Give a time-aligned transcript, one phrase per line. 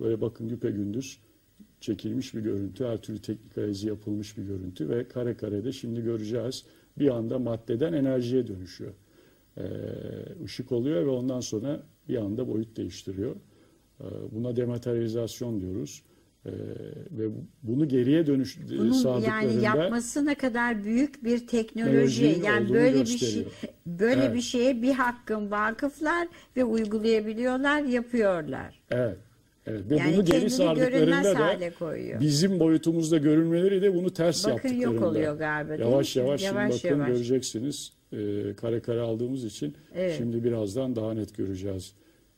[0.00, 1.18] Böyle bakın güpe gündüz
[1.80, 6.64] çekilmiş bir görüntü, her türlü teknik analizi yapılmış bir görüntü ve kare karede şimdi göreceğiz
[6.98, 8.92] bir anda maddeden enerjiye dönüşüyor.
[9.58, 9.62] Ee,
[10.44, 13.36] ışık oluyor ve ondan sonra bir anda boyut değiştiriyor.
[14.00, 16.02] Ee, buna dematerializasyon diyoruz.
[16.46, 16.50] Ee,
[17.10, 17.28] ve
[17.62, 22.40] bunu geriye dönüş Bunun sağladıklarında yani yapması ne kadar büyük bir teknoloji.
[22.44, 23.50] Yani böyle bir şey gösteriyor.
[23.86, 24.34] böyle Evet.
[24.34, 28.80] bir şeye bir hakkın vakıflar ve uygulayabiliyorlar, yapıyorlar.
[28.90, 29.18] Evet.
[29.70, 29.90] Evet.
[29.90, 32.20] Ve Yani bunu geri sardıklarında da koyuyor.
[32.20, 34.84] bizim boyutumuzda görünmeleri de bunu ters Bakın yaptıklarında.
[34.94, 37.08] yok oluyor galiba, Yavaş yavaş, Yavaş şimdi bakın yavaş.
[37.08, 37.92] göreceksiniz.
[38.12, 38.16] Ee,
[38.56, 40.14] kare kare aldığımız için Evet.
[40.18, 41.92] şimdi birazdan daha net göreceğiz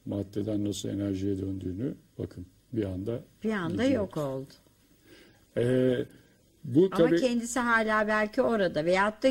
[0.07, 1.95] maddeden nasıl enerjiye döndüğünü.
[2.19, 4.01] Bakın bir anda Bir anda gidiyor.
[4.01, 4.49] yok oldu.
[5.57, 5.97] Ee,
[6.65, 9.29] bu Ama tabii kendisi hala belki orada veyahut da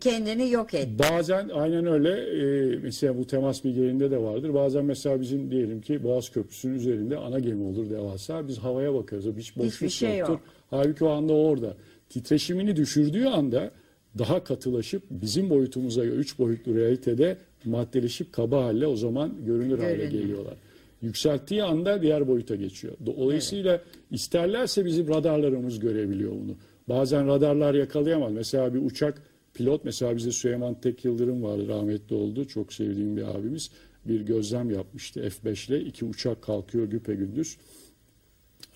[0.00, 0.98] kendini yok etti.
[0.98, 2.10] Bazen aynen öyle.
[2.10, 4.54] Ee, mesela bu temas bilgilerinde de vardır.
[4.54, 8.48] Bazen mesela bizim diyelim ki Boğaz Köprüsü'nün üzerinde ana gemi olur devasa.
[8.48, 9.24] Biz havaya bakarız.
[9.36, 10.32] Hiç boşluk Hiçbir şey yoktur.
[10.34, 10.42] yok.
[10.70, 11.74] Halbuki o anda orada.
[12.08, 13.70] Titreşimini düşürdüğü anda
[14.18, 20.10] daha katılaşıp bizim boyutumuza 3 boyutlu realitede maddeleşip kaba halle o zaman görünür hale Görünür.
[20.10, 20.54] geliyorlar.
[21.02, 22.94] Yükselttiği anda diğer boyuta geçiyor.
[23.06, 26.56] Dolayısıyla isterlerse bizim radarlarımız görebiliyor bunu.
[26.88, 28.32] Bazen radarlar yakalayamaz.
[28.32, 29.22] Mesela bir uçak
[29.54, 32.44] pilot mesela bize Süleyman Tek Yıldırım vardı rahmetli oldu.
[32.44, 33.70] Çok sevdiğim bir abimiz.
[34.04, 35.80] Bir gözlem yapmıştı F5 ile.
[35.80, 37.56] iki uçak kalkıyor güpe gündüz.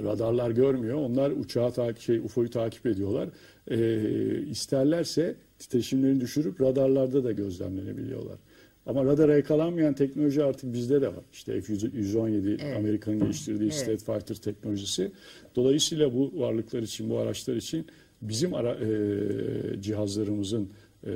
[0.03, 0.99] Radarlar görmüyor.
[0.99, 3.29] Onlar uçağı takip şey UFO'yu takip ediyorlar.
[3.71, 8.39] Ee, isterlerse titreşimlerini düşürüp radarlarda da gözlemlenebiliyorlar.
[8.87, 11.25] Ama radara yakalanmayan teknoloji artık bizde de var.
[11.33, 12.77] İşte F-117 Evet.
[12.77, 13.81] Amerika'nın geliştirdiği Evet.
[13.81, 15.13] Starfighter teknolojisi.
[15.57, 17.87] Dolayısıyla bu varlıklar için, bu araçlar için
[18.23, 20.71] bizim ara, e, cihazlarımızın,
[21.05, 21.11] e,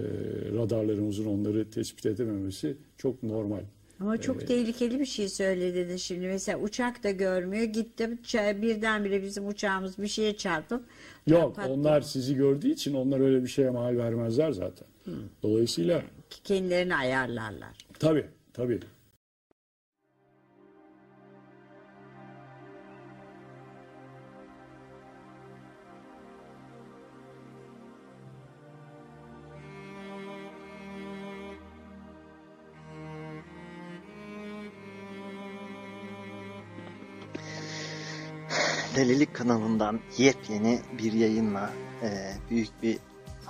[0.56, 3.62] radarlarımızın onları tespit edememesi çok normal.
[4.00, 6.26] Ama çok tehlikeli bir şey söyledin şimdi.
[6.26, 7.64] Mesela uçak da görmüyor.
[7.64, 10.84] Gittim birdenbire bizim uçağımız bir şeye çarpıp
[11.26, 14.88] Yok onlar sizi gördüğü için onlar öyle bir şeye mal vermezler zaten.
[15.42, 17.76] Dolayısıyla kendilerini ayarlarlar.
[17.98, 18.80] tabii tabii.
[38.96, 41.70] Delilik kanalından yepyeni bir yayınla
[42.02, 42.08] e,
[42.50, 42.98] büyük bir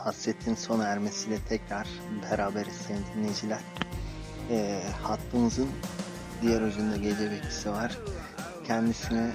[0.05, 1.89] hasretin sona ermesiyle tekrar
[2.31, 3.61] beraberiz sayın dinleyiciler.
[4.51, 5.69] E, hattımızın
[6.43, 7.99] diğer ucunda gece bekçisi var.
[8.67, 9.31] Kendisine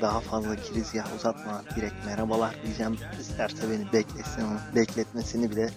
[0.00, 2.96] daha fazla girizgah uzatmadan direkt merhabalar diyeceğim.
[3.20, 4.44] İsterse beni beklesin
[4.74, 5.70] bekletmesini bile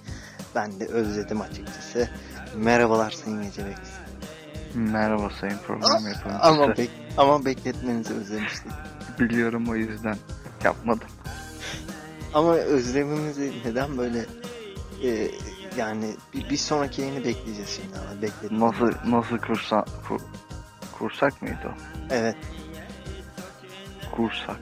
[0.56, 2.10] ben de özledim açıkçası.
[2.56, 3.94] Merhabalar sayın gece bekçisi.
[4.76, 6.40] Merhaba sayın program yapımcısı.
[6.42, 8.72] Ama, bek- ama bekletmenizi özlemiştik.
[9.20, 10.18] Biliyorum o yüzden
[10.64, 11.08] yapmadım.
[12.34, 14.26] Ama özlemimizi neden böyle
[15.04, 15.32] e,
[15.78, 18.60] yani bir, bir sonraki yayını bekleyeceğiz şimdi ama bekledim.
[18.60, 20.20] Nasıl nasıl kursa kur,
[20.98, 21.72] kursak mıydı o?
[22.10, 22.36] Evet,
[24.16, 24.58] Kursak.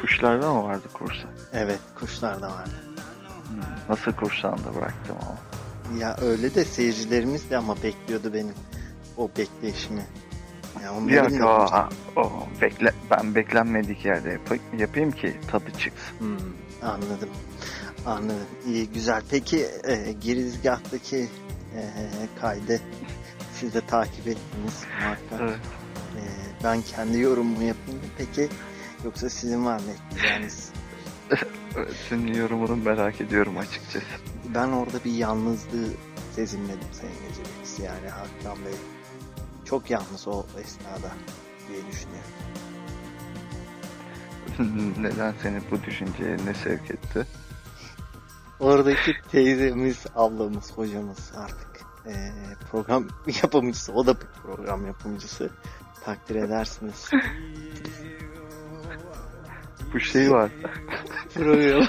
[0.00, 1.28] Kuşlarda mı vardı kursak?
[1.52, 2.70] evet kuşlar da vardı.
[3.48, 5.38] Hmm, Nasıl kursağında bıraktım ama.
[5.98, 8.54] Ya öyle de seyircilerimiz de ama bekliyordu benim
[9.16, 10.06] o bekleyişimi.
[10.82, 15.70] Ya Bir onların dakika da- o, o, bekle, ben beklenmedik yerde yap- yapayım ki tadı
[15.78, 16.18] çıksın.
[16.18, 16.36] Hmm,
[16.82, 17.28] anladım.
[18.06, 18.46] Anladım.
[18.66, 19.22] İyi güzel.
[19.30, 21.28] Peki e, girizgahtaki
[21.76, 21.82] e,
[22.40, 22.80] kaydı
[23.54, 25.40] siz de takip ettiniz muhakkak.
[25.40, 25.58] Evet.
[26.16, 26.22] E,
[26.64, 28.48] ben kendi yorumumu yapayım mı peki?
[29.04, 30.70] Yoksa sizin var mı ekleyeceğiniz?
[32.08, 34.06] Senin yorumunu merak ediyorum açıkçası.
[34.54, 35.88] Ben orada bir yalnızlığı
[36.36, 38.74] sezinledim Sayın Gecebeksiz yani Hakan Bey.
[39.64, 41.12] Çok yalnız o esnada
[41.68, 42.30] diye düşünüyorum.
[45.00, 47.26] Neden seni bu düşünceye ne sevk etti?
[48.60, 51.72] Oradaki teyzemiz, ablamız, hocamız artık
[52.06, 52.32] eee,
[52.70, 53.08] program
[53.42, 53.92] yapımcısı.
[53.92, 55.50] O da bir program yapımcısı.
[56.04, 57.10] Takdir edersiniz.
[59.94, 60.50] Bu şey var.
[61.34, 61.86] program.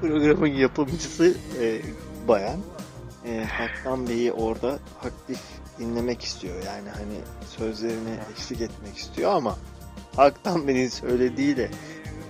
[0.00, 1.82] Programın yapımcısı e,
[2.28, 2.60] bayan.
[3.24, 5.40] E, Haktan Bey'i orada aktif
[5.78, 6.54] dinlemek istiyor.
[6.66, 7.20] Yani hani
[7.56, 9.56] sözlerine eşlik etmek istiyor ama
[10.16, 11.70] Haktan Bey'in söylediğiyle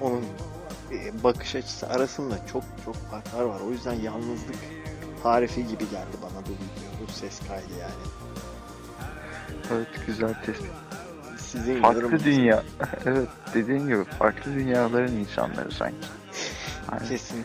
[0.00, 0.24] onun
[0.92, 3.60] e, bakış açısı arasında çok çok farklar var.
[3.68, 4.56] O yüzden yalnızlık
[5.22, 8.04] tarifi gibi geldi bana bu video, bu ses kaydı yani.
[9.72, 10.70] Evet güzel tespit.
[11.38, 12.62] Sizin Farklı yorumunuz- dünya.
[13.06, 15.96] evet dediğin gibi farklı dünyaların insanları sanki.
[16.92, 17.08] Aynen.
[17.08, 17.44] Kesin.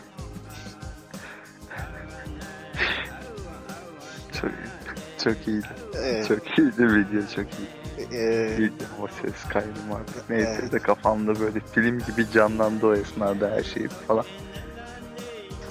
[5.24, 5.66] Çok, iyiydi.
[5.94, 6.28] Evet.
[6.28, 7.68] Çok iyiydi video çok iyi.
[8.12, 10.30] Ee, Video o ses kaydı artık.
[10.30, 10.72] Neyse Evet.
[10.72, 14.24] de kafamda böyle film gibi canlandı o esnada her şey falan.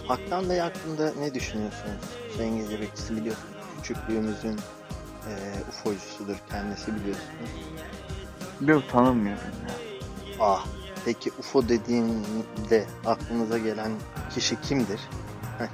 [0.07, 2.01] Haktan Bey hakkında ne düşünüyorsunuz?
[2.37, 3.55] Sayın Gece Bekçisi biliyorsunuz.
[3.77, 4.57] Küçüklüğümüzün
[5.27, 5.31] e,
[5.69, 7.49] UFO'cusudur kendisi biliyorsunuz.
[8.67, 9.75] Yok tanımıyorum ya.
[10.39, 10.65] Ah,
[11.05, 13.91] peki UFO dediğinde aklınıza gelen
[14.35, 14.99] kişi kimdir?
[15.59, 15.69] Hani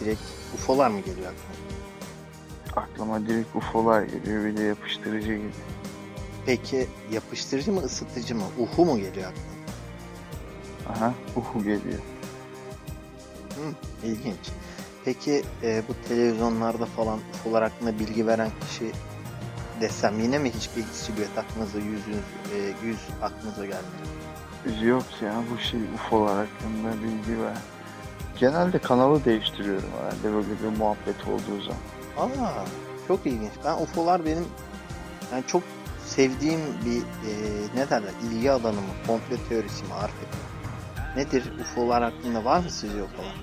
[0.00, 0.20] direkt
[0.54, 1.67] UFO'lar mı geliyor aklına?
[2.78, 5.50] Aklıma direkt UFO'lar geliyor bir de yapıştırıcı gibi.
[6.46, 8.44] Peki yapıştırıcı mı ısıtıcı mı?
[8.58, 9.58] Uhu mu geliyor aklına?
[10.92, 11.98] Aha uhu geliyor.
[13.54, 14.50] Hı, ilginç.
[15.04, 18.92] Peki e, bu televizyonlarda falan UFO'lar hakkında bilgi veren kişi
[19.80, 22.16] desem yine mi hiçbir silüet aklınıza yüz, yüz,
[22.54, 24.08] e, yüz aklınıza gelmiyor?
[24.82, 27.56] Yok ya bu şey UFO'lar hakkında bilgi ver.
[28.38, 31.80] Genelde kanalı değiştiriyorum herhalde böyle bir muhabbet olduğu zaman.
[32.18, 32.64] Aa,
[33.08, 33.52] çok ilginç.
[33.64, 34.46] Ben UFO'lar benim
[35.32, 35.62] yani çok
[36.06, 37.32] sevdiğim bir e,
[37.74, 40.28] ne derler ilgi alanı mı, komple teorisi mi artık?
[41.16, 43.34] Nedir UFO'lar hakkında var mı sizce UFO'lar?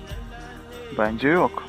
[0.98, 1.62] Bence yok.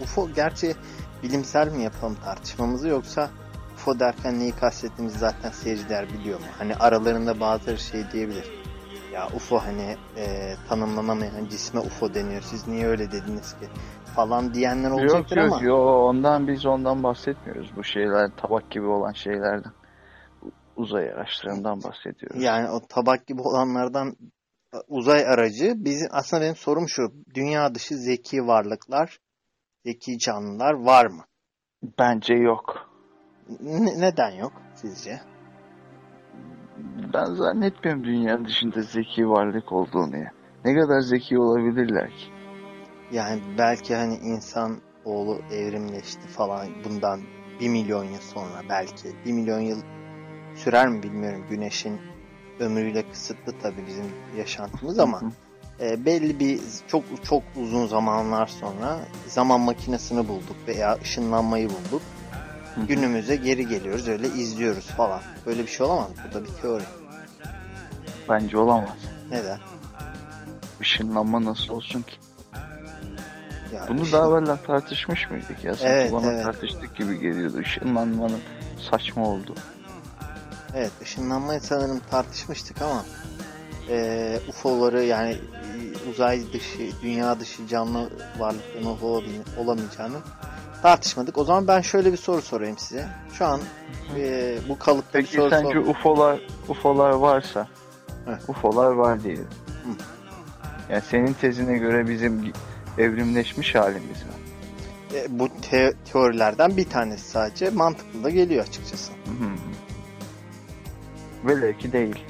[0.00, 0.74] UFO gerçi
[1.22, 3.30] bilimsel mi yapalım tartışmamızı yoksa
[3.74, 6.46] UFO derken neyi kastettiğimizi zaten seyirciler biliyor mu?
[6.58, 8.50] Hani aralarında bazıları şey diyebilir.
[9.12, 12.42] Ya UFO hani e, tanımlanamayan cisme UFO deniyor.
[12.42, 13.68] Siz niye öyle dediniz ki?
[14.14, 15.62] Falan diyenler Yok olacaktır yok ama.
[15.62, 19.72] yok ondan biz ondan bahsetmiyoruz bu şeyler tabak gibi olan şeylerden.
[20.76, 22.42] Uzay araçlarından bahsediyoruz.
[22.42, 24.08] Yani o tabak gibi olanlardan
[24.74, 25.72] e, uzay aracı.
[25.76, 27.02] Bizim aslında benim sorum şu.
[27.34, 29.18] Dünya dışı zeki varlıklar,
[29.84, 31.24] zeki canlılar var mı?
[31.98, 32.90] Bence yok.
[33.60, 35.20] Ne- neden yok sizce?
[37.14, 40.30] Ben zannetmiyorum dünya dışında zeki varlık olduğunu ya.
[40.64, 42.33] Ne kadar zeki olabilirler ki?
[43.14, 47.20] Yani belki hani insan oğlu evrimleşti falan bundan
[47.60, 49.82] bir milyon yıl sonra belki bir milyon yıl
[50.56, 51.46] sürer mi bilmiyorum.
[51.50, 52.00] Güneşin
[52.60, 54.04] ömrüyle kısıtlı tabii bizim
[54.36, 55.20] yaşantımız ama
[55.80, 62.02] e, belli bir çok çok uzun zamanlar sonra zaman makinesini bulduk veya ışınlanmayı bulduk.
[62.88, 65.20] Günümüze geri geliyoruz öyle izliyoruz falan.
[65.46, 66.10] Böyle bir şey olamaz?
[66.28, 66.84] Bu da bir teori.
[68.28, 68.98] Bence olamaz.
[69.30, 69.58] Neden?
[70.80, 72.23] Işınlanma nasıl olsun ki?
[73.74, 75.74] Ya Bunu daha evvel tartışmış mıydık ya?
[75.74, 76.44] Sanki Evet, bana evet.
[76.44, 77.60] tartıştık gibi geliyordu.
[77.60, 78.40] Işınlanmanın
[78.90, 79.54] saçma oldu.
[80.76, 83.04] Evet ışınlanmayı sanırım tartışmıştık ama
[83.88, 89.22] eee UFO'ları yani e, uzay dışı, dünya dışı canlı varlıkların UFO
[89.58, 90.16] olamayacağını
[90.82, 91.38] tartışmadık.
[91.38, 93.08] O zaman ben şöyle bir soru sorayım size.
[93.32, 93.60] Şu an
[94.16, 95.76] eee, bu kalıpta bir Peki soru sence sor.
[95.86, 97.68] UFO'lar UFO'lar varsa
[98.26, 98.48] Heh.
[98.48, 99.48] UFO'lar var diyelim.
[99.84, 99.88] Hı.
[100.92, 102.52] Yani senin tezine göre bizim
[102.98, 104.32] evrimleşmiş halimiz mi?
[105.14, 109.12] E, bu te- teorilerden bir tanesi sadece mantıklı da geliyor açıkçası.
[109.12, 109.50] Hı.
[111.48, 112.24] Velev ki değil.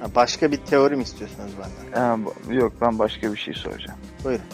[0.00, 1.52] Ha, başka bir teori mi istiyorsunuz
[1.92, 2.24] benden?
[2.24, 3.98] Bu- yok ben başka bir şey soracağım.
[4.24, 4.44] Buyurun.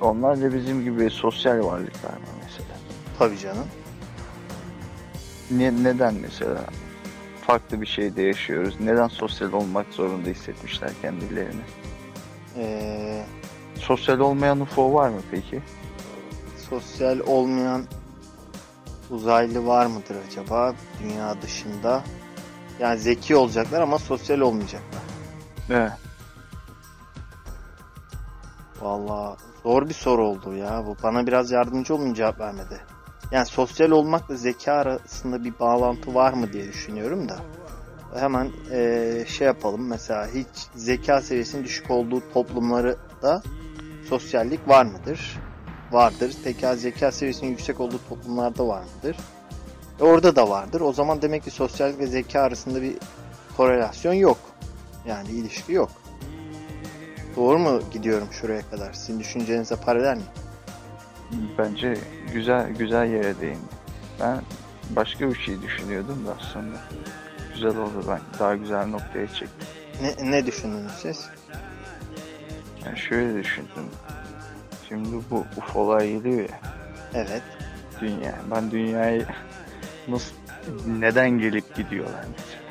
[0.00, 2.78] Onlar da bizim gibi sosyal varlıklar mı mesela?
[3.18, 3.66] Tabii canım.
[5.50, 6.64] Ne, neden mesela
[7.46, 8.76] farklı bir şeyde yaşıyoruz?
[8.80, 11.60] Neden sosyal olmak zorunda hissetmişler kendilerini?
[12.56, 13.24] Eee
[13.80, 15.62] Sosyal olmayan UFO var mı peki?
[16.70, 17.84] sosyal olmayan
[19.10, 22.02] uzaylı var mıdır acaba dünya dışında?
[22.80, 25.02] Yani zeki olacaklar ama sosyal olmayacaklar.
[25.70, 25.92] Evet.
[28.80, 30.82] Vallahi zor bir soru oldu ya.
[30.86, 32.80] Bu bana biraz yardımcı olun cevap vermedi.
[33.30, 37.36] Yani sosyal olmakla zeka arasında bir bağlantı var mı diye düşünüyorum da.
[38.14, 39.86] Hemen eee, şey yapalım.
[39.88, 43.42] Mesela hiç zeka seviyesinin düşük olduğu toplumları da
[44.08, 45.38] sosyallik var mıdır?
[45.92, 46.34] Vardır.
[46.44, 49.16] Peki zeka seviyesinin yüksek olduğu toplumlarda var mıdır?
[50.00, 50.80] E, orada da vardır.
[50.80, 52.94] O zaman demek ki sosyallik ve zeka arasında bir
[53.56, 54.38] korelasyon yok.
[55.06, 55.90] Yani ilişki yok.
[57.36, 58.92] Doğru mu gidiyorum şuraya kadar?
[58.92, 60.22] Sizin düşüncenize paralel mi?
[61.58, 61.98] Bence
[62.32, 63.76] güzel güzel yere değindi.
[64.20, 64.40] Ben
[64.90, 66.76] başka bir şey düşünüyordum da aslında.
[67.54, 68.20] Güzel oldu ben.
[68.38, 69.68] Daha güzel noktaya çektim.
[70.02, 71.28] Ne, ne düşündünüz siz?
[72.96, 73.86] Yani şöyle düşündüm.
[74.88, 76.60] Şimdi bu UFO'lar geliyor ya
[77.14, 77.42] Evet.
[78.00, 78.34] dünya.
[78.50, 79.26] Ben dünyayı
[80.08, 80.34] nasıl
[80.86, 82.62] neden gelip gidiyorlar mesela?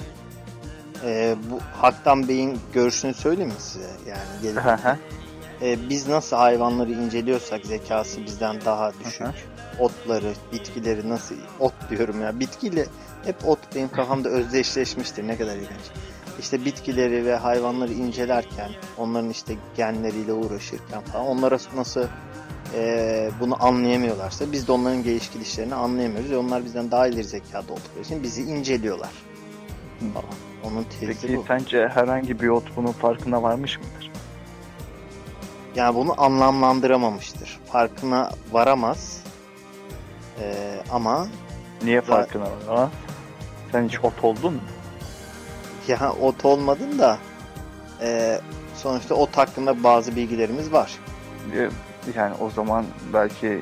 [1.04, 3.90] Ee, bu Haktan Bey'in görüşünü söyleyeyim mi size?
[4.08, 4.62] Yani gelip.
[5.62, 9.28] Ee, biz nasıl hayvanları inceliyorsak zekası bizden daha düşük.
[9.80, 12.40] Otları, bitkileri nasıl ot diyorum ya.
[12.40, 12.86] Bitkiyle
[13.26, 15.28] hep ot benim kafamda özdeşleşmiştir.
[15.28, 15.86] Ne kadar ilginç.
[16.40, 22.04] İşte bitkileri ve hayvanları incelerken, onların işte genleriyle uğraşırken falan onlara nasıl
[22.76, 27.74] e, bunu anlayamıyorlarsa biz de onların geliş gidişlerini anlayamıyoruz ve onlar bizden daha ileri zekada
[27.74, 29.12] oldukları için bizi inceliyorlar
[30.14, 30.26] falan.
[30.64, 31.44] Onun tezi Peki bu.
[31.48, 34.12] sence herhangi bir ot bunun farkına varmış mıdır?
[35.76, 37.60] Yani bunu anlamlandıramamıştır.
[37.72, 39.24] Farkına varamaz.
[40.42, 40.56] E,
[40.92, 41.28] ama
[41.84, 42.90] Niye farkına varamaz?
[43.72, 44.60] Sen hiç ot oldun mu?
[45.88, 47.18] Ya ot olmadın da
[48.02, 48.40] e,
[48.76, 51.00] sonuçta ot hakkında bazı bilgilerimiz var.
[51.56, 51.70] Ee,
[52.16, 53.62] Yani o zaman belki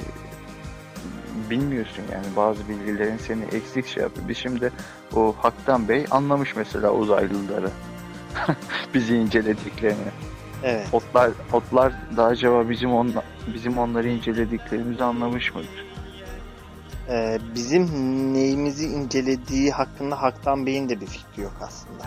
[1.50, 4.28] bilmiyorsun yani bazı bilgilerin seni eksik şey yapıyor.
[4.28, 4.72] Biz şimdi
[5.16, 7.70] o Haktan Bey anlamış mesela uzaylıları.
[8.94, 10.12] Bizi incelediklerini.
[10.64, 10.88] Evet.
[10.92, 15.83] Otlar otlar da acaba bizim onla, bizim onları incelediklerimizi anlamış mıdır?
[17.10, 17.84] Ee, bizim
[18.34, 22.04] neyimizi incelediği hakkında Haktan Bey'in de bir fikri yok aslında.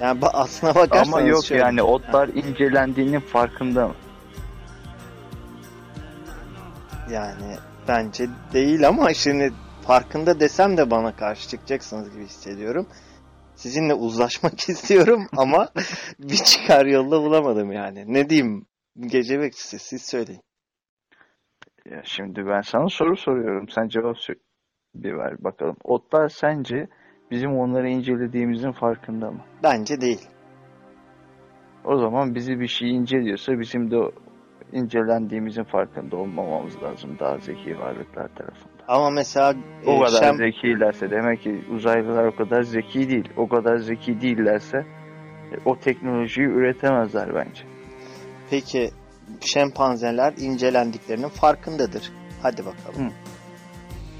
[0.00, 3.94] Yani ba- aslına bakarsanız Ama yok şöyle- yani otlar incelendiğinin farkında mı?
[7.10, 7.56] Yani
[7.88, 9.52] bence değil ama şimdi
[9.86, 12.86] farkında desem de bana karşı çıkacaksınız gibi hissediyorum.
[13.56, 15.68] Sizinle uzlaşmak istiyorum ama
[16.18, 18.04] bir çıkar yolda bulamadım yani.
[18.06, 18.66] Ne diyeyim?
[19.00, 20.42] Gece bekçisi siz söyleyin.
[21.90, 23.68] Ya şimdi ben sana soru soruyorum.
[23.68, 24.16] Sen cevap
[24.94, 25.76] bir ver bakalım.
[25.84, 26.88] Otlar sence
[27.30, 29.40] bizim onları incelediğimizin farkında mı?
[29.62, 30.20] Bence değil.
[31.84, 33.96] O zaman bizi bir şey inceliyorsa bizim de
[34.72, 38.84] incelendiğimizin farkında olmamamız lazım daha zeki varlıklar tarafından.
[38.88, 39.54] Ama mesela
[39.86, 43.28] O e, kadar Şem- zekilerse demek ki uzaylılar o kadar zeki değil.
[43.36, 44.78] O kadar zeki değillerse
[45.52, 47.62] e, o teknolojiyi üretemezler bence.
[48.50, 48.90] Peki
[49.40, 52.12] şempanzeler incelendiklerinin farkındadır.
[52.42, 53.08] Hadi bakalım.
[53.08, 53.12] Hı.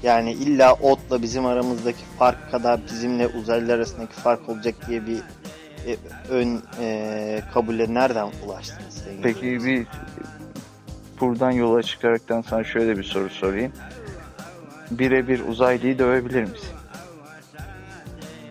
[0.03, 5.17] Yani illa otla bizim aramızdaki fark kadar bizimle uzaylılar arasındaki fark olacak diye bir
[5.87, 5.97] e,
[6.29, 9.03] ön e, kabule nereden ulaştınız?
[9.23, 9.87] Peki bir
[11.19, 13.71] buradan yola çıkaraktan sana şöyle bir soru sorayım.
[14.91, 16.69] Birebir uzaylıyı dövebilir misin?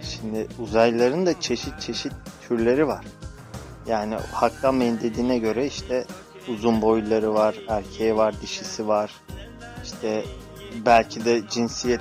[0.02, 2.12] Şimdi uzaylıların da çeşit çeşit
[2.48, 3.04] türleri var.
[3.86, 6.04] Yani Haktan Bey'in dediğine göre işte
[6.48, 9.10] uzun boyluları var, erkeği var, dişisi var.
[9.84, 10.24] İşte
[10.86, 12.00] belki de cinsiyet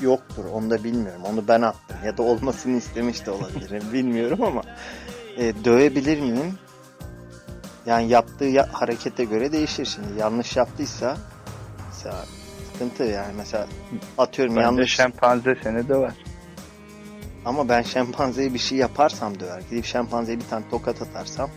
[0.00, 0.44] yoktur.
[0.52, 1.22] Onu da bilmiyorum.
[1.24, 1.96] Onu ben attım.
[2.04, 3.82] Ya da olmasını istemiş de olabilirim.
[3.92, 4.62] bilmiyorum ama
[5.36, 6.58] e, dövebilir miyim?
[7.86, 10.20] Yani yaptığı ya- harekete göre değişir şimdi.
[10.20, 11.16] Yanlış yaptıysa
[11.88, 12.24] mesela
[12.72, 13.66] sıkıntı yani mesela
[14.18, 16.12] atıyorum Bence yanlış şempanze seni döver.
[17.44, 19.62] ama ben şempanzeye bir şey yaparsam döver.
[19.70, 21.50] Gidip şempanzeye bir tane tokat atarsam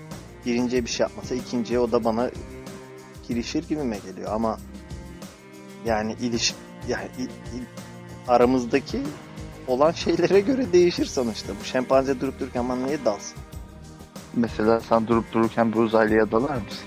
[0.45, 2.31] birinciye bir şey yapmasa ikinciye o da bana
[3.27, 4.57] girişir gibime geliyor ama
[5.85, 6.53] yani iliş
[6.87, 7.23] yani i-
[7.57, 7.67] i-
[8.27, 9.01] aramızdaki
[9.67, 11.53] olan şeylere göre değişir sonuçta.
[11.61, 13.37] Bu şempanze durup dururken bana niye dalsın?
[14.35, 16.85] Mesela sen durup dururken bir uzaylıya dalar mısın?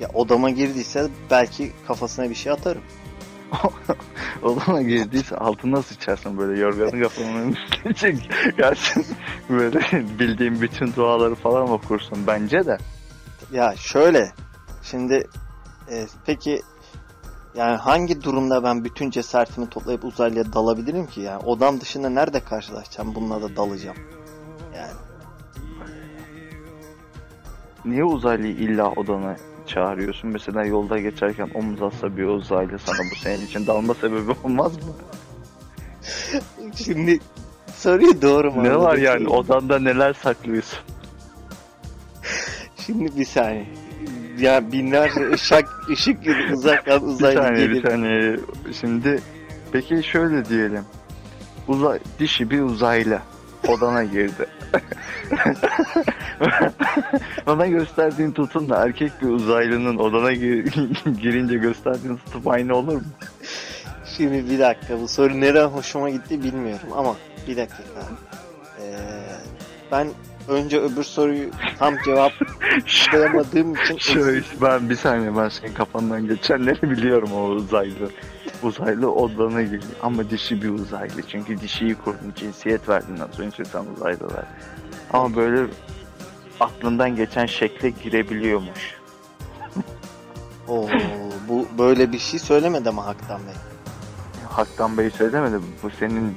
[0.00, 2.82] Ya odama girdiyse belki kafasına bir şey atarım.
[4.42, 8.30] Odana girdiyse altına sıçarsın böyle yorganı kafanın üstüne çek.
[8.56, 9.06] Gelsin
[9.50, 9.80] böyle
[10.18, 12.78] bildiğin bütün duaları falan okursun bence de.
[13.52, 14.32] Ya şöyle
[14.82, 15.28] şimdi
[15.90, 16.62] e, peki
[17.54, 21.20] yani hangi durumda ben bütün cesaretimi toplayıp uzaylıya dalabilirim ki?
[21.20, 23.96] Yani odam dışında nerede karşılaşacağım bununla da dalacağım.
[24.76, 24.92] Yani
[27.84, 29.36] Niye uzaylıyı illa odana
[29.68, 30.30] çağırıyorsun?
[30.30, 34.82] Mesela yolda geçerken omuz atsa bir uzaylı sana bu senin için dalma sebebi olmaz mı?
[36.76, 37.18] şimdi
[37.76, 40.78] soruyu doğru mu Ne var yani odanda neler saklıyorsun?
[42.86, 43.66] Şimdi bir saniye.
[44.38, 47.90] Ya binlerce ışık ışık yılı uzaktan Bir uzaylı saniye bir gelir.
[47.90, 48.36] saniye.
[48.80, 49.20] Şimdi
[49.72, 50.84] peki şöyle diyelim.
[51.68, 53.18] Uzay, dişi bir uzaylı
[53.68, 54.46] odana girdi.
[57.46, 60.72] Bana gösterdiğin tutumla erkek bir uzaylının odana gir-
[61.22, 63.02] girince gösterdiğin tutum aynı olur mu?
[64.16, 67.16] Şimdi bir dakika bu soru neden hoşuma gitti bilmiyorum ama
[67.48, 67.82] bir dakika.
[68.80, 68.98] Ee,
[69.92, 70.08] ben
[70.48, 77.30] önce öbür soruyu tam cevaplayamadığım için Şöyle ben bir saniye ben senin kafandan geçenleri biliyorum
[77.32, 78.10] o uzaylı.
[78.62, 81.22] Uzaylı odana giriyor ama dişi bir uzaylı.
[81.28, 84.44] Çünkü dişiyi kurdun cinsiyet verdin az önce sen uzaylılar.
[85.12, 85.66] Ama böyle
[86.60, 88.94] aklından geçen şekle girebiliyormuş.
[90.68, 90.88] Oo,
[91.48, 93.54] bu böyle bir şey söylemedi ama Haktan Bey.
[94.48, 95.56] Haktan Bey söylemedi?
[95.82, 96.36] Bu senin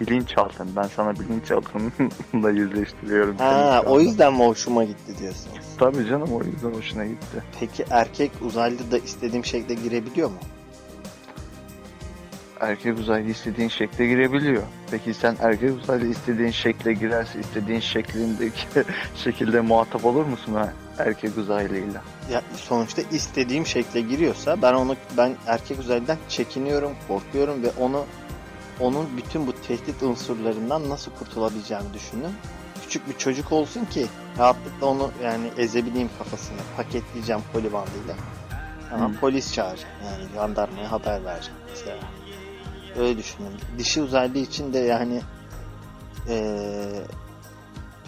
[0.00, 0.68] bilinçaltın.
[0.76, 3.36] Ben sana bilinçaltınla yüzleştiriyorum.
[3.36, 5.56] Ha, o yüzden mi hoşuma gitti diyorsunuz?
[5.78, 7.42] Tabii canım o yüzden hoşuna gitti.
[7.60, 10.36] Peki erkek uzaylı da istediğim şekilde girebiliyor mu?
[12.62, 14.62] Erkek uzaylı istediğin şekle girebiliyor.
[14.90, 18.66] Peki sen erkek uzaylı istediğin şekle girerse istediğin şeklindeki
[19.16, 22.02] şekilde muhatap olur musun ha erkek uzaylıyla?
[22.30, 28.04] Ya sonuçta istediğim şekle giriyorsa ben onu ben erkek uzaylıdan çekiniyorum, korkuyorum ve onu
[28.80, 32.32] onun bütün bu tehdit unsurlarından nasıl kurtulabileceğimi düşündüm.
[32.82, 34.06] Küçük bir çocuk olsun ki
[34.38, 36.58] rahatlıkla onu yani ezebileyim kafasını.
[36.76, 38.14] Paketleyeceğim koli bandıyla.
[38.92, 39.16] Ama Hı.
[39.20, 39.94] polis çağıracağım.
[40.04, 41.96] Yani jandarmaya haber vereceğim mesela.
[42.98, 43.52] Öyle düşündüm.
[43.78, 45.20] Dişi uzaylı için de yani
[46.28, 47.02] eee,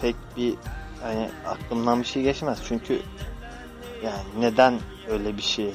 [0.01, 0.55] pek bir
[1.01, 2.59] hani aklımdan bir şey geçmez.
[2.67, 2.99] Çünkü
[4.03, 5.71] yani neden öyle bir şeye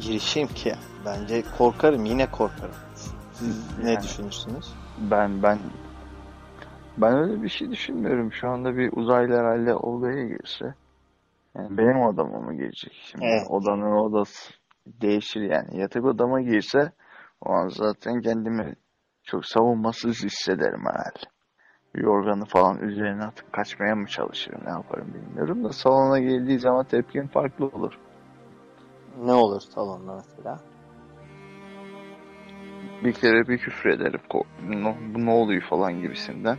[0.00, 0.74] girişeyim ki?
[1.04, 2.04] Bence korkarım.
[2.04, 2.74] Yine korkarım.
[3.34, 4.02] Siz ne Yani.
[4.02, 4.72] düşünürsünüz?
[4.98, 5.58] Ben ben
[6.98, 8.32] ben öyle bir şey düşünmüyorum.
[8.32, 10.74] Şu anda bir uzaylı herhalde odaya girse
[11.56, 12.92] yani benim odama mı girecek?
[13.10, 13.46] Şimdi Evet.
[13.50, 14.52] odanın odası
[14.86, 15.80] değişir yani.
[15.80, 16.92] Yatak odama girse
[17.40, 18.74] o an zaten kendimi
[19.22, 21.24] çok savunmasız hissederim herhalde.
[21.94, 27.28] Yorganı falan üzerine atıp kaçmaya mı çalışırım ne yaparım bilmiyorum da salona geldiği zaman tepkim
[27.28, 27.92] farklı olur.
[29.24, 30.60] Ne olur salonda mesela?
[33.04, 34.20] bir kere bir küfür ederim.
[34.30, 34.44] Ko-
[34.82, 36.58] "No- Bu ne oluyor falan gibisinden.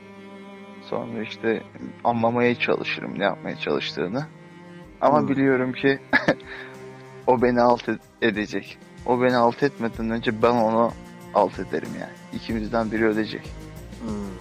[0.82, 1.64] Sonra işte
[2.04, 4.28] anlamaya çalışırım ne yapmaya çalıştığını.
[5.02, 5.28] Ama Hmm.
[5.28, 6.00] biliyorum ki
[7.28, 8.78] o beni alt ed- edecek.
[9.06, 10.92] O beni alt etmeden önce ben onu
[11.34, 12.12] alt ederim yani.
[12.34, 13.52] İkimizden biri ödeyecek.
[14.02, 14.36] Hmm.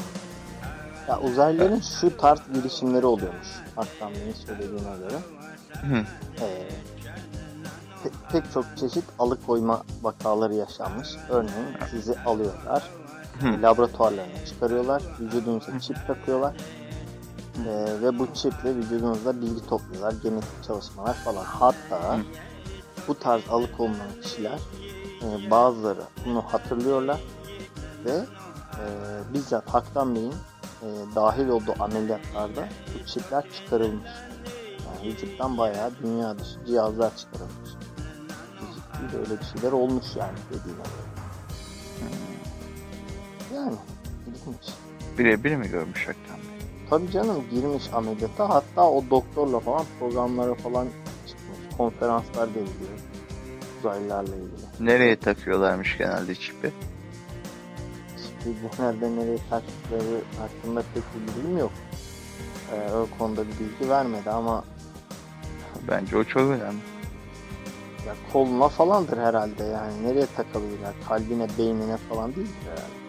[1.09, 3.49] Ya uzaylıların şu tarz girişimleri oluyormuş.
[3.77, 5.19] Hatta benim söylediğine göre.
[5.73, 6.05] Hı.
[6.41, 6.69] Ee,
[8.05, 11.09] pe- pek çok çeşit alıkoyma vakaları yaşanmış.
[11.29, 12.91] Örneğin sizi alıyorlar.
[13.41, 13.63] Hı.
[13.63, 15.03] Laboratuvarlarına çıkarıyorlar.
[15.21, 16.55] Vücudunuza çip takıyorlar.
[17.67, 20.15] Ee, ve bu çiple vücudunuzda bilgi topluyorlar.
[20.23, 21.45] Genetik çalışmalar falan.
[21.45, 22.21] Hatta Hı.
[23.09, 24.59] Bu tarz alıkoyulan kişiler
[25.23, 27.21] e, bazıları bunu hatırlıyorlar
[28.05, 28.85] ve e,
[29.35, 30.33] bizzat Haktan Bey'in
[30.83, 34.11] e, dahil olduğu ameliyatlarda bu çipler çıkarılmış.
[34.87, 37.71] Yani vücuttan bayağı dünya dışı cihazlar çıkarılmış.
[38.75, 41.15] Ciddi böyle bir şeyler olmuş yani dediğine göre.
[43.55, 43.77] Yani
[44.27, 44.75] ilginç.
[45.19, 46.67] Birebir mi görmüş Aktan Bey?
[46.91, 50.89] Tabii canım girmiş ameliyata hatta o doktorla falan programlara falan.
[51.77, 52.99] Konferanslar veriliyor.
[53.81, 54.67] Uzaylılarla ilgili.
[54.81, 56.73] Nereye takıyorlarmış genelde çipi?
[58.43, 61.73] Şimdi genelde nereye taktıkları hakkında pek bir bilgim yok.
[62.73, 64.65] Ee, o konuda bir bilgi vermedi ama
[65.89, 66.79] Bence o çok önemli.
[68.07, 70.03] ya koluna falandır herhalde yani.
[70.07, 70.93] Nereye takabilirler?
[71.09, 73.05] Kalbine, beynine falan değil herhalde.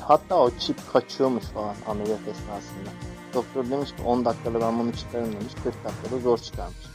[0.00, 2.90] Hatta o çip kaçıyormuş falan ameliyat esnasında.
[3.34, 5.52] Doktor demiş ki 10 dakikada ben bunu çıkarım demiş.
[5.64, 6.86] 40 dakikada zor çıkarmış.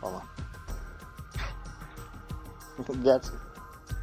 [0.00, 0.22] Falan.
[3.04, 3.28] Gerçi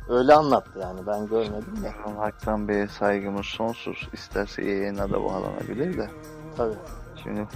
[0.10, 1.94] öyle anlattı yani ben görmedim de.
[2.20, 4.10] Aktan Bey'e saygımız sonsuz.
[4.14, 6.10] İsterse yayına da bağlanabilir de.
[6.58, 6.76] Tabii.
[7.24, 7.48] Şimdi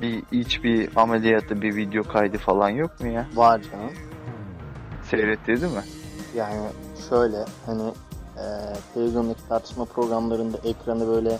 [0.00, 3.26] bir hiçbir ameliyatta bir video kaydı falan yok mu ya?
[3.34, 3.92] Var canım.
[5.10, 5.82] Seyrettirdi mi?
[6.34, 6.60] Yani
[7.08, 7.92] şöyle hani
[8.36, 8.44] e,
[8.94, 11.38] televizyondaki tartışma programlarında ekranı böyle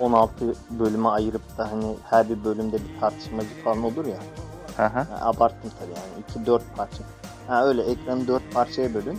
[0.00, 0.28] 8-16
[0.70, 4.18] bölüme ayırıp da hani her bir bölümde bir tartışmacı falan olur ya.
[4.76, 4.82] Hı.
[4.82, 5.92] Yani abarttım tabii
[6.36, 7.04] yani 2-4 parça.
[7.46, 9.18] Ha öyle ekranı 4 parçaya bölün.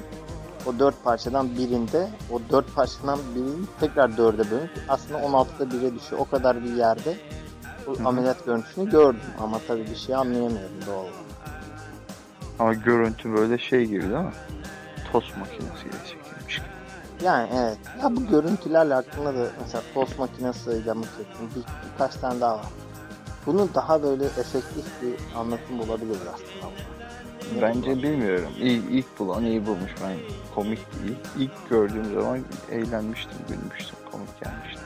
[0.65, 4.69] O 4 parçadan birinde o 4 parçadan birini tekrar 4'e bölün.
[4.89, 6.21] Aslında 16'da 1'e düşüyor.
[6.21, 7.17] O kadar bir yerde
[7.87, 11.13] bu ameliyat görüntüsünü gördüm ama tabii bir şey anlayamıyorum doğal olarak.
[12.59, 14.33] Ama görüntü böyle şey gibi değil mi?
[15.11, 16.55] Tost makinesi gibi çekilmiş.
[16.55, 16.65] gibi.
[17.23, 17.77] Yani evet.
[18.03, 22.65] Ya bu görüntülerle hakkında da mesela tost makinesiyle mı çektim bir, birkaç tane daha var.
[23.45, 26.73] Bunun daha böyle efektif bir anlatım bulabiliriz aslında.
[27.55, 28.03] Ne Bence bulabiliriz?
[28.03, 28.49] bilmiyorum.
[28.59, 29.91] İlk, ilk bulan iyi bulmuş.
[30.03, 30.17] Ben
[30.55, 31.15] komik değil.
[31.37, 32.39] İlk gördüğüm zaman
[32.71, 33.97] eğlenmiştim, gülmüştüm.
[34.11, 34.81] Komik gelmişti.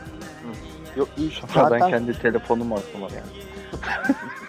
[0.95, 3.47] Yok ilk Sonra ben zaten kendi telefonum aklıma geldi.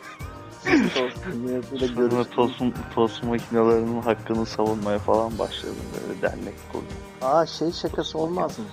[0.64, 2.62] Sonra tost,
[2.94, 5.77] tost makinelerinin hakkını savunmaya falan başladım.
[6.09, 6.87] Böyle dernek kurdum.
[7.23, 8.64] Aa şey şakası olmaz mı?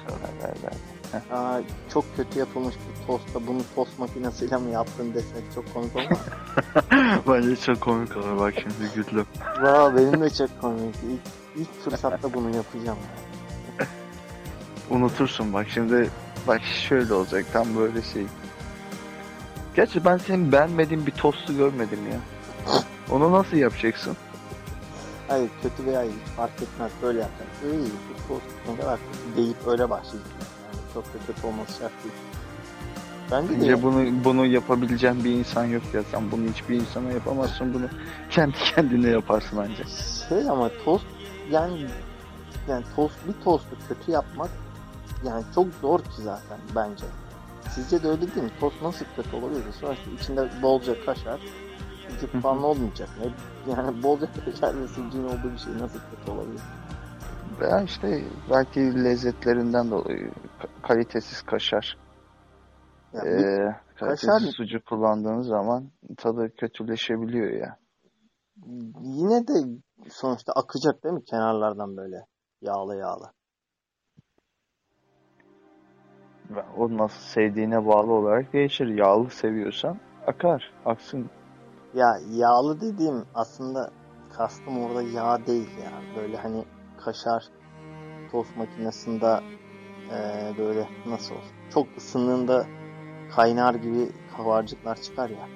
[1.32, 1.60] Aa,
[1.94, 6.18] çok kötü yapılmış bir tostta bunu tost makinesiyle mi yaptın desek çok komik olmaz.
[7.28, 8.40] Bence çok komik olur.
[8.40, 9.26] Bak şimdi güldüm.
[9.62, 10.96] Vaa benim de çok komik.
[10.96, 11.22] İlk,
[11.56, 12.98] ilk fırsatta bunu yapacağım.
[13.80, 13.86] ya.
[14.90, 16.10] Unutursun bak şimdi
[16.48, 18.26] bak şöyle olacak tam böyle şey.
[19.76, 22.20] Gerçi ben senin beğenmediğin bir tostu görmedim ya.
[23.12, 24.18] Onu nasıl yapacaksın?
[25.28, 27.52] Hayır kötü veya iyi fark etmez böyle yapacağım.
[27.64, 30.24] İyi iyi bu tost ne kadar kötü deyip öyle başlayacağım.
[30.66, 32.16] Yani çok da kötü olması şart değil.
[33.32, 36.04] Bence de Bence bunu bunu yapabileceğin bir insan yok ya.
[36.12, 37.74] Sen bunu hiçbir insana yapamazsın.
[37.74, 37.86] Bunu
[38.30, 39.88] kendi kendine yaparsın ancak.
[40.30, 41.06] şey ama tost
[41.52, 41.88] yani
[42.70, 44.50] yani tost bir tostu kötü yapmak
[45.26, 47.06] yani çok zor ki zaten bence.
[47.70, 48.50] Sizce de öyle değil mi?
[48.60, 49.72] Tost nasıl kötü olabilir?
[49.72, 51.42] Sonuçta içinde bolca kaşar,
[52.08, 53.10] sucuk falan olmayacak.
[53.20, 53.32] Ne?
[53.72, 56.62] Yani bolca kaşar ve sucuğun olduğu bir şey nasıl kötü olabilir?
[57.62, 61.98] Veya işte belki lezzetlerinden dolayı ka- kalitesiz kaşar.
[63.14, 65.86] Ya bir- Ee, kalitesiz kaşar- sucuk kullandığınız zaman
[66.18, 67.78] tadı kötüleşebiliyor ya.
[69.04, 69.54] yine de
[70.10, 72.26] sonuçta akacak değil mi kenarlardan böyle
[72.62, 73.32] yağlı yağlı.
[76.78, 78.88] O nasıl sevdiğine bağlı olarak değişir.
[78.88, 81.30] Yağlı seviyorsan akar, aksın.
[81.94, 83.90] Ya yağlı dediğim aslında
[84.38, 85.92] kastım orada yağ değil ya.
[86.16, 86.66] Böyle hani
[87.06, 87.44] kaşar
[88.32, 89.40] tost makinesinde
[90.10, 91.54] eee, böyle nasıl olsun.
[91.74, 92.66] Çok ısındığında
[93.36, 95.48] kaynar gibi kabarcıklar çıkar ya.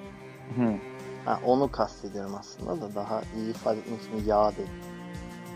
[0.56, 0.74] Hı.
[1.24, 4.68] Ha, onu kastediyorum aslında da daha iyi ifade etmek için yağ değil.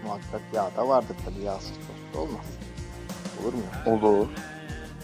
[0.04, 2.44] Muhakkak yağ da vardır tabii yağsız tost olmaz.
[3.42, 3.62] Olur mu?
[3.86, 4.28] Olur.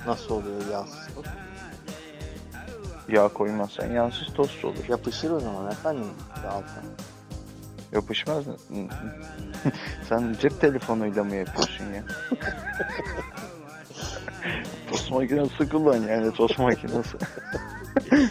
[0.07, 1.29] Nasıl oluyor yağsız tost?
[3.09, 4.89] Yağ koymazsan yağsız tost olur.
[4.89, 6.83] Yapışır o zaman efendim altına.
[7.93, 8.57] Yapışmaz mı?
[10.09, 12.03] Sen cep telefonuyla mı yapıyorsun ya?
[14.91, 17.17] tost makinesi kullan yani tost makinesi.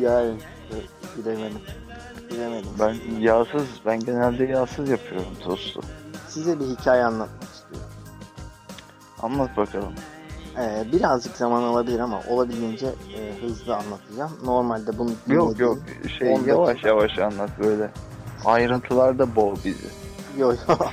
[0.00, 0.34] Yani
[1.16, 1.60] bilemedim.
[2.30, 2.70] Bilemedim.
[2.78, 5.80] Ben yağsız, ben genelde yağsız yapıyorum tostu.
[6.28, 7.49] Size bir hikaye anlatmak.
[9.22, 9.94] Anlat bakalım.
[10.58, 14.30] Ee, birazcık zaman alabilir ama olabildiğince e, hızlı anlatacağım.
[14.44, 15.78] Normalde bunu Yok yok
[16.18, 16.50] şey 10 dakika.
[16.50, 17.90] yavaş yavaş anlat böyle.
[18.44, 19.86] Ayrıntılarda boğ bizi.
[20.38, 20.92] Yok yok.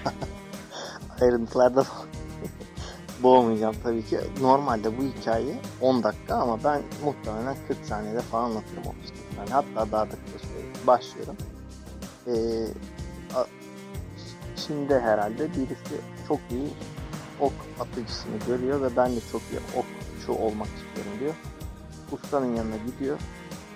[1.21, 1.85] Ayrıntılarda
[3.23, 4.19] boğmayacağım tabii ki.
[4.41, 9.15] Normalde bu hikaye 10 dakika ama ben muhtemelen 40 saniyede falan anlatırım onu işte.
[9.37, 11.35] Yani hatta daha da kısa başlıyorum.
[12.27, 12.33] Ee,
[14.55, 16.67] Çin'de herhalde birisi çok iyi
[17.39, 21.33] ok atıcısını görüyor ve ben de çok iyi okçu olmak istiyorum diyor.
[22.11, 23.17] Ustanın yanına gidiyor.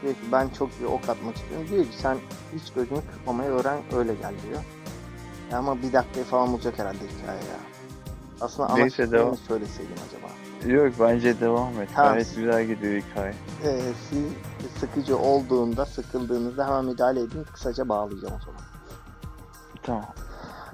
[0.01, 1.67] Diyor ki ben çok iyi ok atmak istiyorum.
[1.69, 2.17] Diyor ki sen
[2.53, 4.61] hiç gözünü kırpmamayı öğren öyle gel diyor.
[5.51, 7.59] Ya ama bir dakikayı falan bulacak herhalde hikaye ya.
[8.41, 9.37] Aslında ana Neyse, devam.
[9.37, 10.31] söyleseydim acaba.
[10.73, 11.89] Yok bence devam et.
[11.95, 12.11] Tamam.
[12.13, 13.33] Gayet güzel gidiyor hikaye.
[13.65, 14.23] Ee, siz
[14.79, 17.43] sıkıcı olduğunda, sıkıldığınızda hemen müdahale edin.
[17.53, 18.61] Kısaca bağlayacağım o zaman.
[19.83, 20.05] Tamam.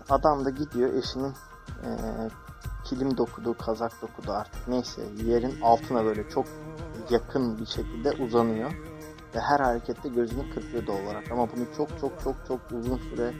[0.09, 1.33] Adam da gidiyor eşinin
[1.83, 2.29] eee,
[2.89, 6.45] kilim dokuduğu, kazak dokuduğu artık neyse yerin altına böyle çok
[7.09, 8.71] yakın bir şekilde uzanıyor.
[9.35, 11.31] Ve her harekette gözünü kırpıyor doğal olarak.
[11.31, 13.31] Ama bunu çok çok çok çok uzun süre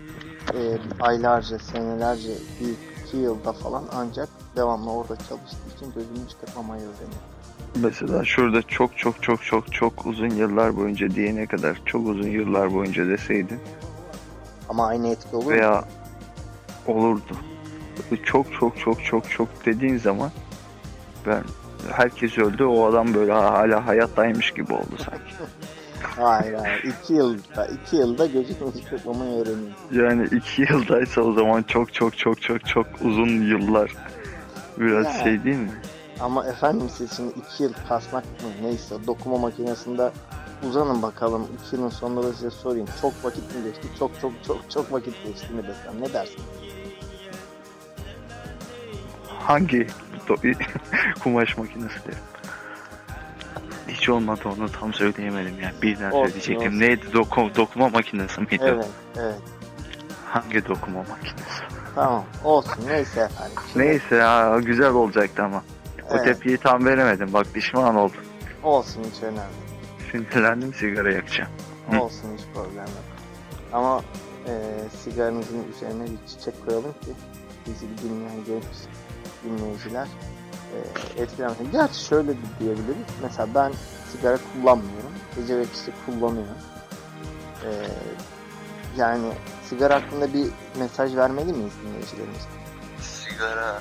[0.54, 2.30] eee, aylarca, senelerce,
[2.62, 2.74] bir
[3.06, 7.22] iki yılda falan ancak devamlı orada çalıştığı için gözünü hiç kırpmamayı öğreniyor.
[7.76, 12.74] Mesela şurada çok çok çok çok çok uzun yıllar boyunca diyene kadar çok uzun yıllar
[12.74, 13.60] boyunca deseydin
[14.70, 15.52] Ama aynı etki olur mu?
[15.52, 15.84] veya
[16.88, 17.38] olurdu.
[18.26, 20.32] Çok çok çok çok çok dediğin zaman
[21.26, 21.44] ben
[21.92, 25.34] herkes öldü o adam böyle hala hayattaymış gibi oldu sanki.
[26.18, 26.84] Hayır hayır.
[26.84, 29.72] İki yılda, iki yılda gözünü hiç kırpmamayı öğreniyor.
[29.92, 33.92] Yani iki yıldaysa o zaman çok çok çok çok çok uzun yıllar.
[34.78, 35.12] Biraz Ya.
[35.24, 35.72] şey değil mi?
[36.20, 40.12] Ama efendim siz şimdi iki yıl kasmak mı neyse dokuma makinesinde
[40.70, 41.48] uzanın bakalım.
[41.66, 42.88] İki yılın sonunda da size sorayım.
[43.02, 43.88] Çok vakit mi geçti?
[44.00, 46.42] Çok çok çok çok vakit geçti mi desem ne dersin?
[49.48, 49.88] Hangi
[51.24, 52.18] kumaş makinesi derim.
[53.88, 55.74] Hiç olmadı onu tam söyleyemedim yani.
[55.82, 56.68] Birden Olsun, söyleyecektim.
[56.68, 56.80] olsun.
[56.80, 57.14] Neydi?
[57.14, 58.58] Doku, dokuma makinesi miydi?
[58.62, 59.36] Evet, evet.
[60.26, 61.62] Hangi dokuma makinesi?
[61.96, 62.24] Tamam.
[62.44, 62.84] Olsun.
[62.88, 63.54] Neyse efendim.
[63.74, 65.64] Şimdi- Neyse ya güzel olacaktı ama.
[66.10, 67.34] O Evet, tepkiyi tam veremedim.
[67.34, 68.22] Bak pişman oldum.
[68.64, 69.42] olsun hiç önemli.
[70.12, 71.50] Sinirlendim sigara yakacağım.
[71.92, 72.02] Hı.
[72.02, 73.06] Olsun hiç problem yok.
[73.74, 74.02] Ama
[74.48, 74.52] e,
[75.04, 77.12] sigaranızın üzerine bir çiçek koyalım ki
[77.68, 78.64] bizi dinleyen genç
[79.50, 80.08] dinleyiciler
[80.74, 81.72] e, etkilenmesin.
[81.72, 83.06] Gerçi şöyle diyebiliriz.
[83.24, 83.72] Mesela ben
[84.12, 85.12] sigara kullanmıyorum.
[85.36, 86.46] Gece ve kişi kullanıyor.
[87.66, 87.70] E,
[88.98, 89.32] yani
[89.70, 90.48] sigara hakkında bir
[90.80, 92.48] mesaj vermeli miyiz dinleyicilerimize?
[93.02, 93.80] Sigara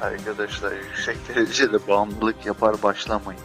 [0.00, 3.40] arkadaşlar yüksek derecede bağımlılık yapar başlamayın.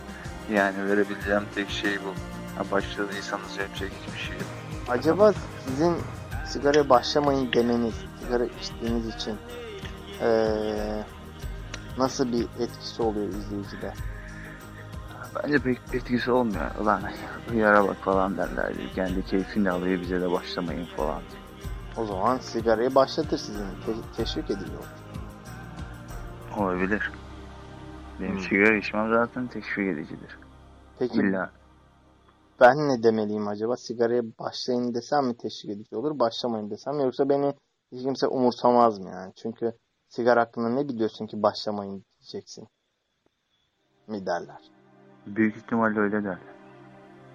[0.54, 2.10] Yani verebileceğim tek şey bu.
[2.58, 4.45] Ha, başladıysanız yapacak hiçbir şey yok.
[4.89, 5.34] Acaba
[5.67, 5.95] sizin
[6.47, 9.36] sigaraya başlamayın demeniz, sigara içtiğiniz için
[10.21, 11.06] eee,
[11.98, 13.94] nasıl bir etkisi oluyor izleyicide?
[15.44, 16.76] Bence pek etkisi olmuyor.
[16.82, 17.02] Ulan
[17.56, 18.74] yara bak falan derler.
[18.96, 21.22] Kendi keyfini alıyor bize de başlamayın falan.
[21.98, 23.66] O zaman sigarayı başlatır sizin.
[23.86, 24.84] Te- teşvik ediliyor.
[26.58, 27.12] Olabilir.
[28.22, 28.40] Benim Hmm.
[28.40, 30.38] sigara içmem zaten teşvik edicidir.
[31.00, 31.52] Peki İlla.
[32.60, 33.78] ben ne demeliyim acaba?
[33.78, 37.04] Sigaraya başlayın desem mi teşvik edici olur, başlamayın desem mi?
[37.04, 37.54] Yoksa beni
[37.92, 39.34] hiç kimse umursamaz mı yani?
[39.36, 39.74] Çünkü
[40.13, 42.67] sigara hakkında ne biliyorsun ki başlamayın diyeceksin
[44.08, 44.71] mi derler.
[45.26, 46.38] Büyük ihtimalle öyle derler.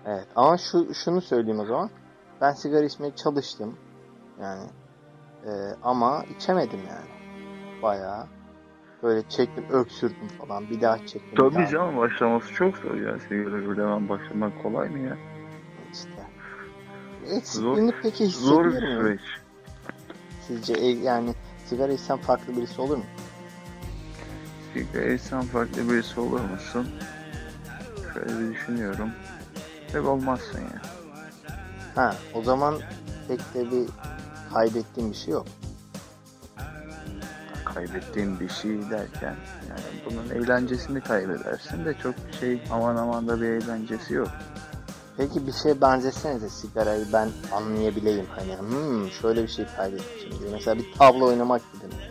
[0.07, 1.91] Evet ama şu şunu söyleyeyim o zaman.
[2.41, 3.77] Ben sigara içmeye çalıştım.
[4.41, 4.71] Yani
[5.47, 5.51] e,
[5.83, 7.09] ama içemedim yani.
[7.83, 8.27] Bayağı
[9.03, 10.71] böyle çektim, öksürdüm falan.
[10.71, 11.35] Bir daha çektim.
[11.37, 11.67] Tabii daha.
[11.67, 13.19] canım başlaması çok zor ya.
[13.21, 15.19] Sigara böyle hemen başlamak kolay mı ya?
[15.93, 16.27] İşte.
[17.27, 19.21] E, Zor- peki Zor bir hissediyor süreç.
[20.47, 21.35] Sizce e, yani
[21.69, 23.05] sigara içsem farklı birisi olur mu?
[24.75, 26.89] Sigara içsen farklı birisi olur musun?
[28.15, 29.11] Şöyle bir düşünüyorum.
[29.93, 30.83] Pek olmazsın ya.
[31.95, 32.75] Ha, o zaman
[33.29, 33.89] pek de bir
[34.55, 35.47] kaybettiğim bir şey yok.
[37.65, 39.37] Kaybettiğin bir şey derken
[39.69, 44.29] yani bunun eğlencesini kaybedersin de çok şey aman aman da bir eğlencesi yok.
[45.19, 48.27] Peki bir şeye benzetsenize sigarayı ben anlayabileyim.
[48.37, 50.51] Hani hmm, şöyle bir şey kaybetmişim diye.
[50.53, 52.03] Mesela bir tablo oynamak gibi mi?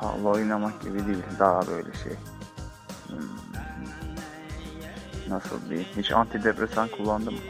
[0.00, 1.22] Tavla oynamak gibi değil.
[1.38, 2.12] Daha böyle şey.
[3.06, 3.18] Hmm.
[5.28, 5.88] Nasıl diyeyim?
[5.96, 7.40] Hiç antidepresan kullandın mı?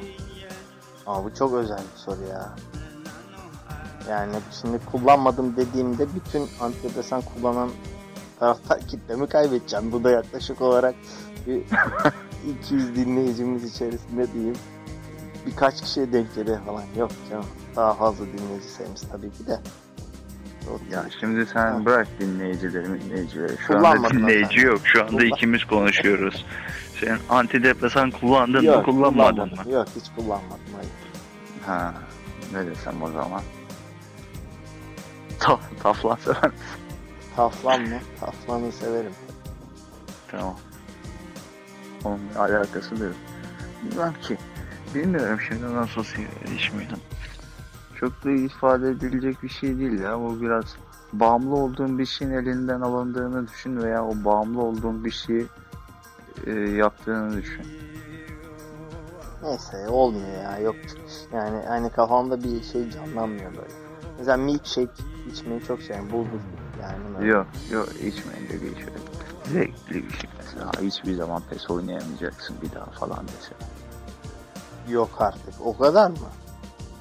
[1.07, 2.51] Aa, bu çok özel bir soru ya.
[4.11, 7.71] Yani şimdi kullanmadım dediğimde bütün antidepresan kullanan
[8.39, 9.93] taraftar kitlemi kaybedeceğim.
[9.93, 10.95] Bu da yaklaşık olarak
[11.47, 11.63] bir
[12.65, 14.57] 200 dinleyicimiz içerisinde diyeyim.
[15.47, 16.83] Birkaç kişiye denk geliyor falan.
[16.99, 17.45] Yok canım.
[17.77, 19.61] Daha fazla dinleyici sayımız tabii ki de.
[20.91, 21.85] Ya şimdi sen Ha.
[21.85, 23.53] bırak dinleyicileri dinleyicileri.
[23.67, 24.81] Şu anda dinleyici yok.
[24.85, 26.47] Şu anda Kullan- ikimiz konuşuyoruz.
[27.01, 29.51] Sen antidepresan kullandın mı Yok, kullanmadın mı?
[29.51, 29.73] kullanmadım.
[29.73, 30.61] Yok hiç kullanmadım.
[30.77, 30.91] Hayır.
[31.67, 31.95] Ha,
[32.53, 33.43] ne desem o zaman?
[35.39, 36.51] Ta taflan sever.
[37.37, 37.99] Taflan mı?
[38.21, 39.13] Taflanı severim.
[40.31, 40.57] Tamam.
[42.05, 43.15] Onun alakası yok.
[43.85, 44.39] Bilmem ki.
[44.95, 46.05] Bilmiyorum şimdi nasıl
[46.57, 46.99] içmedim.
[47.95, 50.21] Çok da ifade edilecek bir şey değil ya.
[50.21, 50.65] Bu biraz
[51.13, 55.47] bağımlı olduğun bir şeyin elinden alındığını düşün veya o bağımlı olduğun bir şeyi
[56.47, 57.67] e, yaptığını düşün.
[59.43, 60.77] Neyse olmuyor ya yok.
[61.33, 63.73] Yani hani kafamda bir şey canlanmıyor böyle.
[64.19, 66.13] Mesela milkshake içmeyi çok seviyorum.
[66.13, 66.41] Bulgur
[66.83, 67.29] yani.
[67.29, 69.10] Yok yok içmeyin de şey.
[69.53, 70.71] Zevkli bir şey mesela.
[70.81, 73.71] Hiçbir zaman pes oynayamayacaksın bir daha falan mesela.
[74.89, 75.55] Yok artık.
[75.65, 76.17] O kadar mı?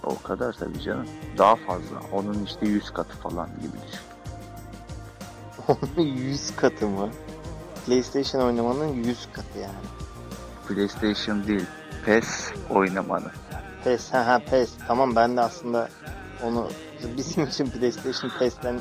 [0.03, 1.05] O kadar tabii canım.
[1.37, 2.01] Daha fazla.
[2.13, 4.05] Onun işte 100 katı falan gibi düşün.
[5.67, 7.09] Onun 100 katı mı?
[7.85, 9.73] PlayStation oynamanın 100 katı yani.
[10.67, 11.65] PlayStation değil.
[12.05, 13.31] PES oynamanı.
[13.83, 14.69] PES, ha ha PES.
[14.87, 15.89] Tamam ben de aslında
[16.43, 16.69] onu
[17.17, 18.79] bizim için PlayStation PES'ten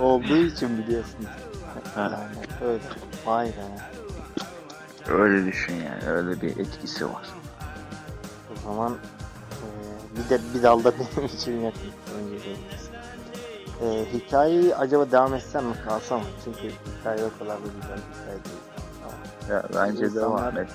[0.00, 1.26] olduğu için biliyorsunuz.
[1.94, 2.00] Ha.
[2.12, 2.16] Yani
[2.70, 2.82] öyle.
[3.26, 3.52] Vay be.
[5.12, 6.10] Öyle düşün yani.
[6.12, 7.26] Öyle bir etkisi var.
[8.50, 9.66] O zaman e,
[10.16, 11.80] bir de bir dalda benim için yakın.
[12.18, 12.50] Önce.
[13.82, 16.26] E, hikayeyi acaba devam etsem mi kalsam mı?
[16.44, 16.60] Çünkü
[17.00, 18.56] hikaye o kadar da güzel bir hikaye değil.
[19.00, 19.18] Tamam.
[19.50, 20.14] Ya bence İnsanlar-
[20.54, 20.68] devam et.